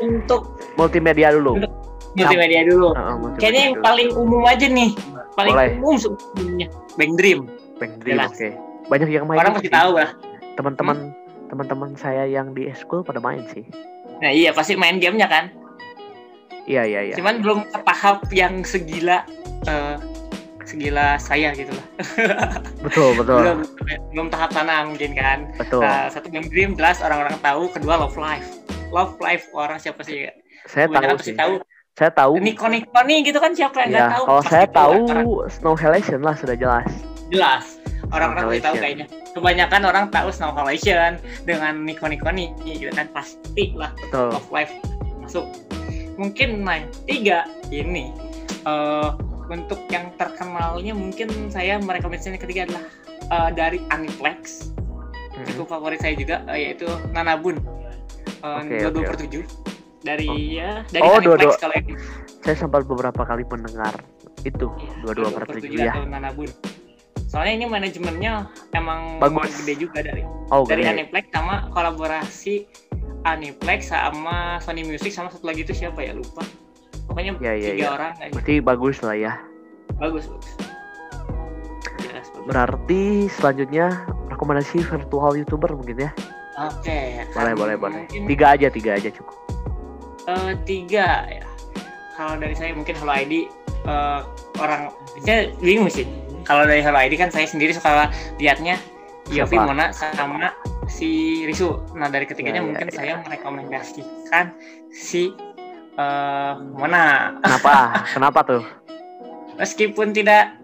Untuk 0.00 0.56
multimedia 0.80 1.28
dulu 1.28 1.60
Untuk 1.60 1.73
multimedia 2.16 2.62
dulu. 2.64 2.88
Heeh, 2.90 3.14
multimedia 3.14 3.40
Kayaknya 3.40 3.62
yang 3.62 3.74
dulu. 3.74 3.84
paling 3.84 4.08
umum 4.14 4.42
aja 4.44 4.66
nih. 4.66 4.90
Paling 5.34 5.54
Boleh. 5.54 5.70
umum 5.76 5.94
sebelumnya. 5.96 6.66
Bang 6.94 7.12
Dream. 7.14 7.40
Bang 7.74 7.92
Dream, 7.98 8.18
oke 8.20 8.48
banyak 8.84 9.08
yang 9.08 9.24
main 9.24 9.40
Orang 9.40 9.56
pasti 9.56 9.66
tahu 9.66 9.96
lah. 9.96 10.12
teman-teman 10.54 11.10
teman-teman 11.48 11.90
saya 11.94 12.22
yang 12.22 12.52
di 12.52 12.68
school 12.70 13.00
pada 13.00 13.16
main 13.16 13.42
sih 13.48 13.64
Nah 14.20 14.28
iya 14.28 14.52
pasti 14.52 14.76
main 14.76 15.00
gamenya 15.00 15.24
kan. 15.24 15.48
iya 16.64 16.84
iya 16.84 17.00
iya 17.02 17.14
Cuman 17.16 17.40
belum 17.40 17.58
tahap 17.82 18.22
yang 18.30 18.62
segila 18.62 19.24
eh, 19.64 19.96
segila 20.62 21.16
saya 21.16 21.50
gitu 21.52 21.72
lah. 21.72 21.86
betul 22.84 23.16
betul 23.16 23.40
Belum 23.40 23.58
belum 24.12 24.26
tahap 24.28 24.52
sana 24.52 24.84
mungkin 24.84 25.12
kan. 25.12 25.38
betul 25.56 25.80
Nah, 25.80 26.06
satu 26.06 26.28
Bang 26.28 26.46
Dream 26.46 26.76
jelas 26.76 27.00
orang-orang 27.00 27.34
tahu. 27.40 27.66
Kedua 27.68 27.98
Love 27.98 28.14
Life. 28.14 28.48
Love 28.88 29.16
Life 29.18 29.50
orang 29.50 29.80
siapa 29.80 30.04
sih? 30.04 30.30
saya 30.64 30.86
tahu 30.86 31.18
sih 31.18 31.34
tahu. 31.34 31.58
Saya 31.94 32.10
tahu. 32.10 32.42
Niko 32.42 32.66
Niko 32.66 33.00
nih 33.06 33.18
gitu 33.22 33.38
kan 33.38 33.54
siapa 33.54 33.86
yang 33.86 33.90
nggak 33.94 34.02
ya 34.02 34.12
tahu? 34.18 34.24
kalau 34.26 34.42
Pasti 34.42 34.50
saya 34.50 34.66
tahu 34.66 34.98
orang 35.06 35.26
Snow 35.46 35.74
Halation 35.78 36.20
lah 36.26 36.34
sudah 36.34 36.56
jelas. 36.58 36.90
Jelas. 37.30 37.64
Orang-orang 38.10 38.60
tahu 38.60 38.74
kayaknya. 38.82 39.06
Kebanyakan 39.32 39.82
orang 39.86 40.04
tahu 40.10 40.28
Snow 40.34 40.50
Halation 40.58 41.22
dengan 41.46 41.86
Niko 41.86 42.10
Niko 42.10 42.34
nih 42.34 42.50
gitu 42.66 42.90
kan. 42.90 43.06
Pasti 43.14 43.78
lah. 43.78 43.94
betul. 44.02 44.34
Of 44.34 44.50
life 44.50 44.74
masuk. 45.22 45.46
Mungkin 46.18 46.66
nah 46.66 46.82
tiga 47.06 47.46
ini 47.70 48.10
eh 48.66 49.10
untuk 49.44 49.78
yang 49.92 50.08
terkenalnya 50.16 50.96
mungkin 50.96 51.28
saya 51.52 51.76
merekomendasikan 51.78 52.34
yang 52.34 52.42
ketiga 52.42 52.60
adalah 52.66 52.84
eh, 53.30 53.50
dari 53.54 53.78
Aniplex. 53.94 54.74
Mm-mm. 55.34 55.50
cukup 55.50 55.66
favorit 55.66 55.98
saya 55.98 56.14
juga 56.14 56.42
eh, 56.50 56.70
yaitu 56.70 56.86
Nanabun. 57.14 57.58
Dua 58.44 58.60
oke, 58.60 59.08
per 59.08 59.16
tujuh 59.24 59.73
dari 60.04 60.26
Oh. 60.26 60.36
ya 60.36 60.70
dari 60.86 61.00
Oh, 61.00 61.16
Aniplex 61.16 61.24
dua-dua. 61.26 61.54
kalau 61.58 61.74
ini 61.76 61.92
saya 62.40 62.56
sempat 62.56 62.84
beberapa 62.84 63.22
kali 63.22 63.42
mendengar 63.44 63.94
itu 64.42 64.68
dua-dua 65.00 65.32
per 65.32 65.48
tujuh 65.48 65.80
ya 65.80 65.96
soalnya 67.26 67.52
ini 67.56 67.66
manajemennya 67.66 68.46
emang 68.70 69.18
Bagus. 69.18 69.64
gede 69.64 69.74
juga 69.82 69.98
dari 70.00 70.22
oh 70.50 70.62
dari 70.62 70.84
gede. 70.84 70.92
Aniplex 70.94 71.24
sama 71.30 71.66
kolaborasi 71.68 72.68
Aniplex 73.24 73.88
sama 73.88 74.60
Sony 74.60 74.84
Music 74.84 75.10
sama 75.10 75.28
satu 75.28 75.44
lagi 75.44 75.64
itu 75.64 75.72
siapa 75.72 75.98
ya 75.98 76.12
lupa 76.12 76.44
pokoknya 77.04 77.34
Ya, 77.38 77.52
ya, 77.52 77.70
tiga 77.72 77.80
ya. 77.80 77.88
orang 77.90 78.12
aja. 78.14 78.30
berarti 78.30 78.54
bagus 78.60 78.96
lah 79.00 79.16
ya 79.16 79.32
bagus 79.96 80.24
bagus 80.26 80.52
Jelas, 81.98 82.26
bagus. 82.28 82.44
berarti 82.44 83.02
selanjutnya 83.30 83.86
rekomendasi 84.28 84.78
virtual 84.82 85.32
youtuber 85.34 85.70
mungkin 85.72 85.96
ya 85.98 86.10
oke 86.60 86.98
boleh 87.26 87.26
kan 87.32 87.54
boleh 87.56 87.76
boleh 87.76 88.02
mungkin, 88.04 88.20
tiga 88.28 88.46
aja 88.52 88.68
tiga 88.68 88.94
aja 88.94 89.08
cukup 89.10 89.34
eh, 90.28 90.52
tiga 90.64 91.28
ya 91.28 91.44
kalau 92.14 92.38
dari 92.38 92.54
saya 92.54 92.72
mungkin 92.72 92.94
Hello 92.96 93.12
ID 93.12 93.46
eh, 93.88 94.20
orang 94.60 94.90
saya 95.24 95.50
bingung 95.60 95.90
sih 95.90 96.06
kalau 96.44 96.68
dari 96.68 96.84
Hello 96.84 96.98
ID 97.00 97.16
kan 97.16 97.30
saya 97.32 97.48
sendiri 97.48 97.72
suka 97.72 98.12
liatnya 98.38 98.76
Yofi? 99.32 99.56
Mona 99.56 99.88
sama 99.88 100.52
si 100.84 101.42
Risu. 101.48 101.80
Nah 101.96 102.12
dari 102.12 102.28
ketiganya 102.28 102.60
Ya, 102.60 102.64
ya, 102.64 102.68
mungkin 102.68 102.88
ya. 102.92 102.94
saya 102.94 103.12
merekomendasikan 103.24 104.44
si 104.92 105.32
eh, 105.96 106.54
Mona. 106.76 107.38
kenapa 107.40 107.72
kenapa 108.14 108.40
tuh 108.44 108.62
Meskipun 109.54 110.10
tidak 110.10 110.58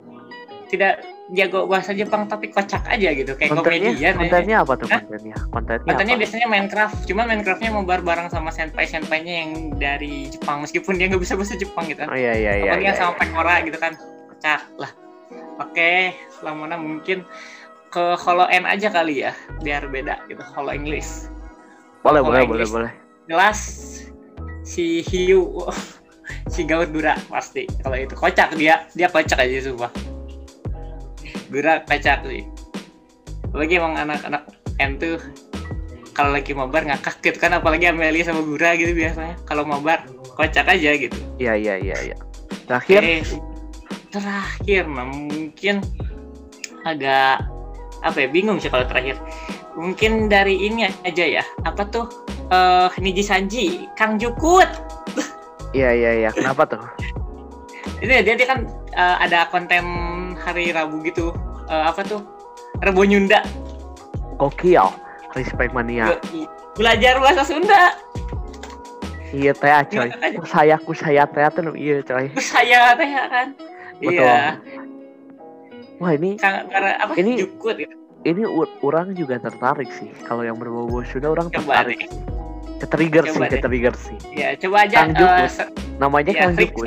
tidak 0.67 0.99
jago 1.31 1.71
bahasa 1.71 1.95
Jepang 1.95 2.27
tapi 2.27 2.51
kocak 2.51 2.83
aja 2.91 3.09
gitu 3.15 3.39
kayak 3.39 3.55
kontennya 3.55 3.95
komedian. 3.95 4.13
aja. 4.15 4.19
kontennya 4.19 4.57
apa 4.67 4.73
tuh 4.75 4.87
kontennya 4.91 5.37
kontennya 5.55 5.87
Kontennya 5.87 6.15
apa? 6.15 6.23
biasanya 6.27 6.47
Minecraft, 6.51 6.97
cuman 7.07 7.25
Minecraftnya 7.31 7.71
mau 7.71 7.85
bareng 7.87 8.29
sama 8.29 8.51
senpai-senpainya 8.51 9.35
yang 9.47 9.51
dari 9.79 10.27
Jepang 10.27 10.67
meskipun 10.67 10.99
dia 10.99 11.07
nggak 11.07 11.23
bisa 11.23 11.39
bahasa 11.39 11.55
Jepang 11.55 11.87
gitu. 11.87 12.03
oh 12.03 12.19
iya 12.19 12.35
iya 12.35 12.53
iya, 12.59 12.73
iya, 12.79 12.91
yang 12.91 12.97
sama 12.99 13.15
iya. 13.15 13.21
Pekora 13.23 13.55
gitu 13.63 13.79
kan, 13.79 13.93
kocak 14.27 14.61
lah. 14.75 14.91
Oke, 15.61 16.17
Lamona 16.43 16.75
mungkin 16.75 17.23
ke 17.89 18.05
Holo 18.19 18.49
N 18.49 18.67
aja 18.67 18.91
kali 18.91 19.23
ya, 19.23 19.31
biar 19.63 19.87
beda 19.87 20.27
gitu, 20.27 20.43
Holo 20.57 20.75
English. 20.75 21.31
boleh 22.01 22.25
Ngomong 22.25 22.25
boleh 22.25 22.43
boleh 22.49 22.65
Inggris. 22.65 22.71
boleh 22.73 22.93
jelas 23.27 23.59
si 24.65 25.05
hiu 25.05 25.47
si 26.53 26.65
gaut 26.65 26.89
dura 26.91 27.15
pasti 27.29 27.69
kalau 27.85 27.95
itu 27.95 28.17
kocak 28.17 28.57
dia 28.57 28.89
dia 28.97 29.07
kocak 29.07 29.37
aja 29.39 29.69
sumpah 29.69 29.93
dura 31.51 31.83
kocak 31.85 32.23
sih 32.25 32.47
apalagi 33.51 33.83
emang 33.83 33.99
anak-anak 33.99 34.47
M 34.81 34.97
tuh 34.97 35.21
kalau 36.21 36.37
lagi 36.37 36.53
mabar 36.53 36.85
ngakak 36.85 37.23
gitu 37.23 37.39
kan 37.39 37.55
apalagi 37.57 37.89
Amelia 37.89 38.27
sama 38.27 38.43
Gura 38.43 38.75
gitu 38.77 38.93
biasanya. 38.93 39.39
Kalau 39.47 39.63
mabar 39.65 40.05
kocak 40.35 40.67
aja 40.69 40.91
gitu. 40.99 41.17
Iya 41.39 41.57
iya 41.57 41.75
iya 41.81 41.97
iya. 42.13 42.17
Terakhir? 42.67 43.01
Eh, 43.01 43.23
terakhir 44.11 44.85
nah, 44.91 45.07
mungkin 45.07 45.81
agak 46.85 47.45
apa 48.01 48.17
ya 48.17 48.29
bingung 48.29 48.59
sih 48.59 48.69
kalau 48.69 48.85
terakhir. 48.85 49.17
Mungkin 49.79 50.29
dari 50.29 50.59
ini 50.61 50.91
aja 51.07 51.25
ya. 51.41 51.45
Apa 51.65 51.87
tuh 51.89 52.07
eh 52.51 52.91
Niji 52.99 53.23
Sanji 53.23 53.67
Kang 53.95 54.19
Jukut. 54.19 54.69
Iya 55.71 55.95
iya 55.95 56.11
iya. 56.27 56.31
Kenapa 56.35 56.67
tuh? 56.67 56.83
Ini 58.03 58.27
dia 58.27 58.35
dia 58.35 58.49
kan 58.51 58.67
eh, 58.93 59.17
ada 59.25 59.47
konten 59.49 59.85
hari 60.41 60.73
Rabu 60.73 61.05
gitu. 61.05 61.31
Eh, 61.69 61.83
apa 61.87 62.03
tuh? 62.03 62.25
Rebo 62.81 63.05
Nyunda. 63.05 63.45
Gokil 64.35 64.89
respect 65.37 65.71
mania. 65.71 66.17
Belajar 66.75 67.21
bahasa 67.21 67.45
Sunda. 67.45 67.93
Iya 69.31 69.55
teh 69.55 69.71
coy. 69.87 70.09
Ku 70.35 70.45
saya 70.45 70.75
ku 70.81 70.91
saya 70.91 71.23
teh 71.23 71.45
tuh 71.55 71.71
iya 71.77 72.03
coy. 72.03 72.27
Saya 72.41 72.97
teh 72.99 73.07
ya 73.07 73.25
kan? 73.31 73.47
Betul. 74.01 74.27
iya. 74.27 74.59
Wah 76.01 76.17
ini 76.17 76.41
karena 76.41 76.97
apa 76.97 77.13
Ini- 77.15 77.45
Jukut 77.45 77.77
gitu. 77.77 77.95
ini 78.25 78.43
orang 78.81 79.13
juga 79.15 79.37
tertarik 79.39 79.93
sih. 79.93 80.09
Kalau 80.25 80.43
yang 80.43 80.57
berbau-bau 80.57 81.05
Sunda 81.05 81.31
orang 81.31 81.53
Coba 81.53 81.85
tertarik 81.85 82.09
sih. 82.09 82.11
Ke-trigger 82.81 83.25
sih 83.29 83.39
deh. 83.39 83.51
ke-trigger 83.53 83.95
sih. 83.95 84.17
Ya 84.33 84.57
coba 84.57 84.89
aja 84.89 84.97
Kang 85.05 85.13
se- 85.47 85.69
namanya 86.01 86.33
Ya, 86.33 86.41
Kang 86.49 86.57
Jukut 86.57 86.87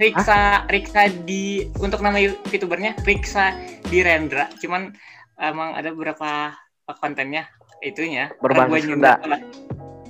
Riksa, 0.00 0.64
Riksa, 0.66 1.00
Riksa 1.04 1.22
di 1.22 1.44
untuk 1.76 2.00
nama 2.00 2.16
youtubernya 2.18 2.96
Riksa 3.00 3.52
di 3.84 4.00
Rendra. 4.00 4.48
Cuman 4.56 4.96
emang 5.36 5.76
ada 5.76 5.92
beberapa 5.92 6.56
kontennya 6.90 7.44
itunya 7.80 8.32
Berbahasa 8.40 8.66
Raguan 8.66 8.82
Sunda. 8.82 9.12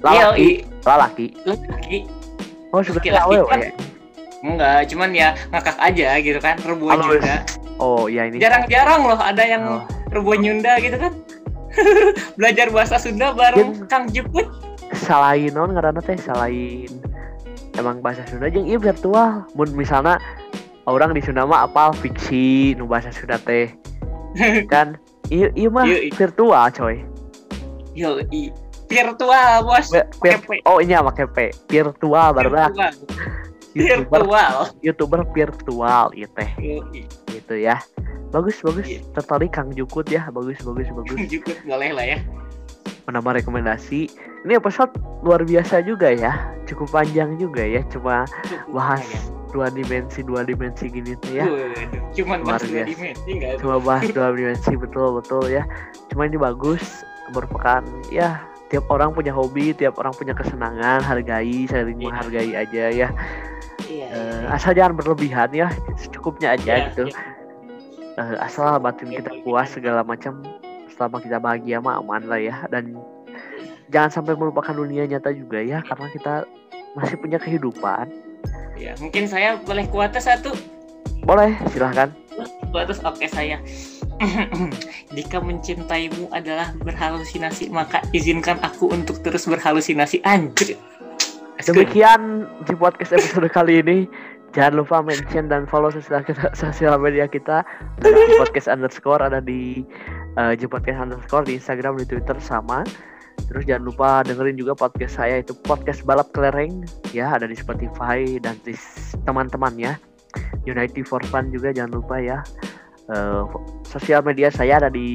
Iya, 0.01 0.33
lalaki 0.33 0.49
lalaki 0.81 1.27
laki. 1.45 1.99
oh 2.71 2.81
sudah 2.81 3.03
Laki-laki 3.03 3.21
tahu 3.37 3.47
kan. 3.47 3.59
ya 3.61 3.73
Enggak, 4.41 4.79
cuman 4.89 5.11
ya 5.13 5.29
ngakak 5.51 5.77
aja 5.77 6.09
gitu 6.17 6.41
kan 6.41 6.57
Rebuan 6.65 6.97
Halo, 6.97 7.13
Nyunda. 7.13 7.37
oh 7.77 8.09
ya 8.09 8.25
ini 8.25 8.41
Jarang-jarang 8.41 9.05
loh 9.05 9.21
ada 9.21 9.45
yang 9.45 9.63
Oh. 9.69 9.83
Rebuan 10.09 10.41
Nyunda 10.41 10.81
gitu 10.81 10.97
kan. 10.97 11.13
Belajar 12.41 12.73
bahasa 12.73 12.97
Sunda 12.97 13.31
bareng 13.31 13.77
Mungkin- 13.77 13.87
Kang 13.87 14.09
Jukut. 14.09 14.49
salahin 14.97 15.53
non 15.53 15.71
karena 15.71 15.99
teh 15.99 16.17
salahin 16.17 16.89
emang 17.81 17.99
bahasa 17.99 18.23
Sunda 18.25 18.47
jeung 18.47 18.65
iya 18.65 18.77
virtual 18.77 19.49
mun 19.53 19.69
misalnya 19.73 20.21
orang 20.85 21.11
di 21.11 21.21
Sunda 21.21 21.43
mah 21.43 21.65
apal 21.65 21.91
fiksi 21.95 22.75
nu 22.75 22.85
bahasa 22.85 23.09
Sunda 23.11 23.37
teh 23.37 23.73
kan 24.73 24.95
iya 25.27 25.49
iya 25.53 25.69
mah 25.69 25.85
Iya, 25.85 25.99
iya. 26.03 26.13
virtual 26.13 26.65
coy 26.71 26.97
Yo, 27.91 28.23
i- 28.31 28.55
virtual 28.87 29.63
bos. 29.63 29.91
Vir- 29.91 30.07
P. 30.41 30.63
oh 30.63 30.79
ini 30.79 30.93
apa 30.93 31.11
kepe 31.13 31.51
virtual 31.67 32.31
baru 32.31 32.51
lah 32.51 32.69
Virtual. 32.71 32.93
youtuber 33.73 34.21
Virtual. 34.21 34.55
youtuber 34.81 35.21
virtual 35.29 36.07
iya 36.13 36.29
teh 36.29 36.51
gitu 37.29 37.55
ya 37.57 37.79
bagus 38.31 38.59
bagus 38.61 38.87
Iya. 38.87 39.03
tertarik 39.13 39.51
Kang 39.51 39.71
Jukut 39.71 40.07
ya 40.07 40.27
bagus 40.29 40.59
bagus 40.61 40.87
bagus 40.89 41.19
Jukut 41.27 41.59
boleh 41.63 41.91
lah 41.91 42.07
ya. 42.09 42.19
menambah 43.03 43.43
rekomendasi 43.43 44.07
ini 44.41 44.57
episode 44.57 44.93
luar 45.21 45.45
biasa 45.45 45.85
juga 45.85 46.09
ya. 46.11 46.33
Cukup 46.65 46.89
panjang 46.91 47.37
juga 47.37 47.61
ya. 47.61 47.85
Cuma 47.93 48.25
Cukup 48.47 48.73
bahas 48.73 49.05
ya. 49.05 49.21
dua 49.51 49.67
dimensi 49.67 50.23
dua 50.23 50.47
dimensi 50.47 50.87
gini 50.87 51.19
tuh 51.19 51.43
ya. 51.43 51.45
Luar 52.15 52.41
bahas 52.47 52.63
dua 52.65 52.85
dimensi 52.87 53.31
cuma 53.59 53.77
bahas 53.83 54.07
dua 54.15 54.31
dimensi 54.31 54.73
betul 54.79 55.19
betul 55.19 55.45
ya. 55.51 55.67
Cuma 56.09 56.25
ini 56.25 56.39
bagus 56.39 57.03
merupakan 57.35 57.83
ya 58.11 58.39
tiap 58.71 58.87
orang 58.87 59.11
punya 59.11 59.35
hobi 59.35 59.75
tiap 59.75 59.99
orang 59.99 60.15
punya 60.15 60.31
kesenangan 60.31 61.03
hargai 61.03 61.67
saling 61.67 61.99
Iya. 61.99 62.07
menghargai 62.07 62.53
aja 62.55 62.85
ya. 62.95 63.09
Iya. 63.91 64.07
Eh, 64.15 64.43
asal 64.55 64.79
jangan 64.79 64.95
berlebihan 64.95 65.51
ya 65.51 65.67
secukupnya 65.99 66.55
aja 66.55 66.73
iya, 66.79 66.87
gitu. 66.95 67.11
iya. 67.11 67.19
Eh, 68.19 68.37
asal 68.39 68.79
batin 68.79 69.11
Iya, 69.11 69.27
kita 69.27 69.31
puas 69.43 69.67
segala 69.75 70.07
macam 70.07 70.47
selama 70.95 71.19
kita 71.19 71.43
bahagia 71.43 71.83
mah 71.83 71.99
aman 71.99 72.23
lah 72.31 72.39
ya. 72.39 72.55
Dan 72.71 72.95
jangan 73.91 74.11
sampai 74.11 74.39
melupakan 74.39 74.73
dunia 74.73 75.05
nyata 75.05 75.35
juga 75.35 75.61
ya 75.61 75.83
karena 75.85 76.07
kita 76.15 76.35
masih 76.95 77.17
punya 77.19 77.39
kehidupan 77.39 78.11
Iya, 78.81 78.97
mungkin 78.97 79.29
saya 79.29 79.61
boleh 79.61 79.85
kuatas 79.93 80.25
satu. 80.25 80.57
boleh 81.21 81.53
silahkan 81.69 82.09
Kuatas 82.73 83.05
oke 83.05 83.29
saya. 83.29 83.61
Jika 85.17 85.37
mencintaimu 85.37 86.33
adalah 86.33 86.73
berhalusinasi, 86.81 87.69
maka 87.69 88.01
izinkan 88.17 88.57
aku 88.65 88.89
untuk 88.89 89.21
terus 89.21 89.45
berhalusinasi. 89.45 90.25
Anjir. 90.25 90.81
demikian 91.61 92.49
di 92.65 92.73
podcast 92.73 93.13
episode 93.13 93.45
kali 93.53 93.85
ini 93.85 94.09
jangan 94.57 94.81
lupa 94.81 95.05
mention 95.05 95.45
dan 95.53 95.69
follow 95.69 95.93
sosial 95.93 96.25
kita 96.25 96.49
sosial 96.57 96.97
media 96.97 97.29
kita 97.29 97.61
ada 98.01 98.09
di 98.09 98.35
podcast 98.41 98.65
underscore 98.73 99.21
ada 99.21 99.45
di 99.45 99.85
uh, 100.41 100.57
podcast 100.57 101.05
underscore 101.05 101.45
di 101.45 101.61
Instagram 101.61 102.01
di 102.01 102.09
Twitter 102.09 102.33
sama 102.41 102.81
terus 103.49 103.65
jangan 103.65 103.85
lupa 103.89 104.09
dengerin 104.27 104.57
juga 104.59 104.77
podcast 104.77 105.17
saya 105.17 105.41
itu 105.41 105.55
podcast 105.65 106.05
balap 106.05 106.29
kelereng. 106.35 106.85
Ya 107.15 107.31
ada 107.31 107.47
di 107.47 107.57
Spotify 107.57 108.41
dan 108.43 108.59
di 108.67 108.75
teman-temannya. 109.25 109.97
Unity 110.69 111.03
for 111.03 111.23
Fun 111.31 111.51
juga 111.51 111.75
jangan 111.75 112.03
lupa 112.03 112.21
ya. 112.21 112.45
Fo- 113.51 113.83
sosial 113.83 114.23
media 114.23 114.55
saya 114.55 114.79
ada 114.79 114.87
di 114.87 115.09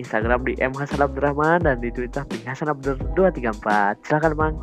Instagram 0.00 0.48
di 0.48 0.56
M 0.56 0.72
Hasan 0.72 1.04
Abdurrahman 1.04 1.68
dan 1.68 1.76
di 1.84 1.92
Twitter 1.92 2.24
di 2.32 2.40
Hasan 2.48 2.72
Abdur 2.72 2.96
234 3.12 4.08
silakan 4.08 4.32
Mang. 4.38 4.56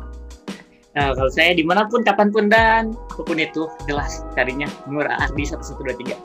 Nah, 0.98 1.14
kalau 1.14 1.30
saya 1.30 1.54
di 1.54 1.62
mana 1.62 1.86
pun, 1.86 2.02
kapan 2.02 2.34
pun, 2.34 2.50
dan 2.50 2.90
apa 2.90 3.22
pun 3.22 3.38
itu, 3.38 3.70
jelas 3.86 4.26
carinya. 4.34 4.66
Nur 4.90 5.06
Ardi 5.06 5.46
1123. 5.46 6.18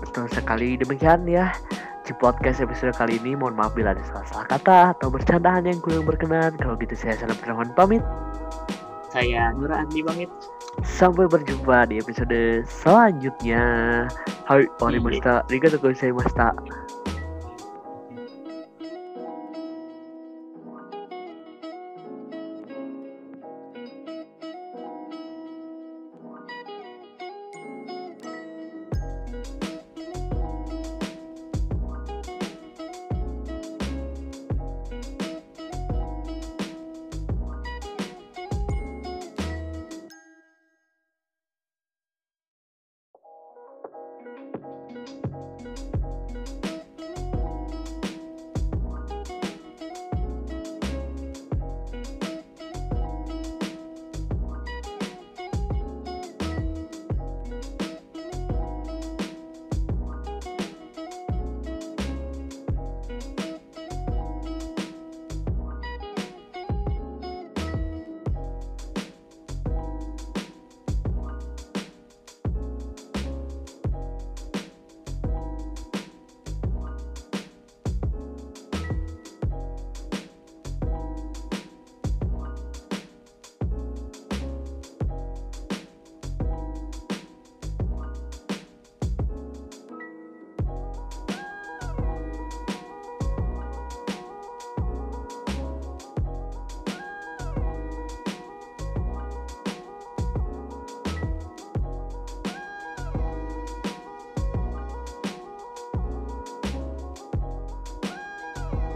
Betul 0.00 0.24
sekali. 0.32 0.80
Demikian 0.80 1.28
ya 1.28 1.52
di 2.04 2.12
podcast 2.20 2.60
episode 2.60 2.92
kali 3.00 3.16
ini 3.16 3.32
mohon 3.32 3.56
maaf 3.56 3.72
bila 3.72 3.96
ada 3.96 4.04
salah-salah 4.04 4.44
kata 4.44 4.78
atau 4.92 5.08
bercandaan 5.08 5.64
yang 5.64 5.80
kurang 5.80 6.04
berkenan. 6.04 6.52
Kalau 6.60 6.76
gitu 6.76 6.92
saya 6.92 7.16
salam 7.16 7.32
Abdurrahman 7.32 7.72
pamit. 7.72 8.04
Saya 9.08 9.56
Nur 9.56 9.72
Ardi 9.72 10.04
pamit. 10.04 10.28
sampai 10.82 11.30
berjumpa 11.30 11.86
di 11.88 12.02
episode 12.02 12.66
selanjutnya. 12.66 13.64
Hai 14.44 14.68
Iya. 14.68 15.00
Masta. 15.00 15.34
Riga 15.48 15.70
saya 15.96 16.12
Masta 16.12 16.52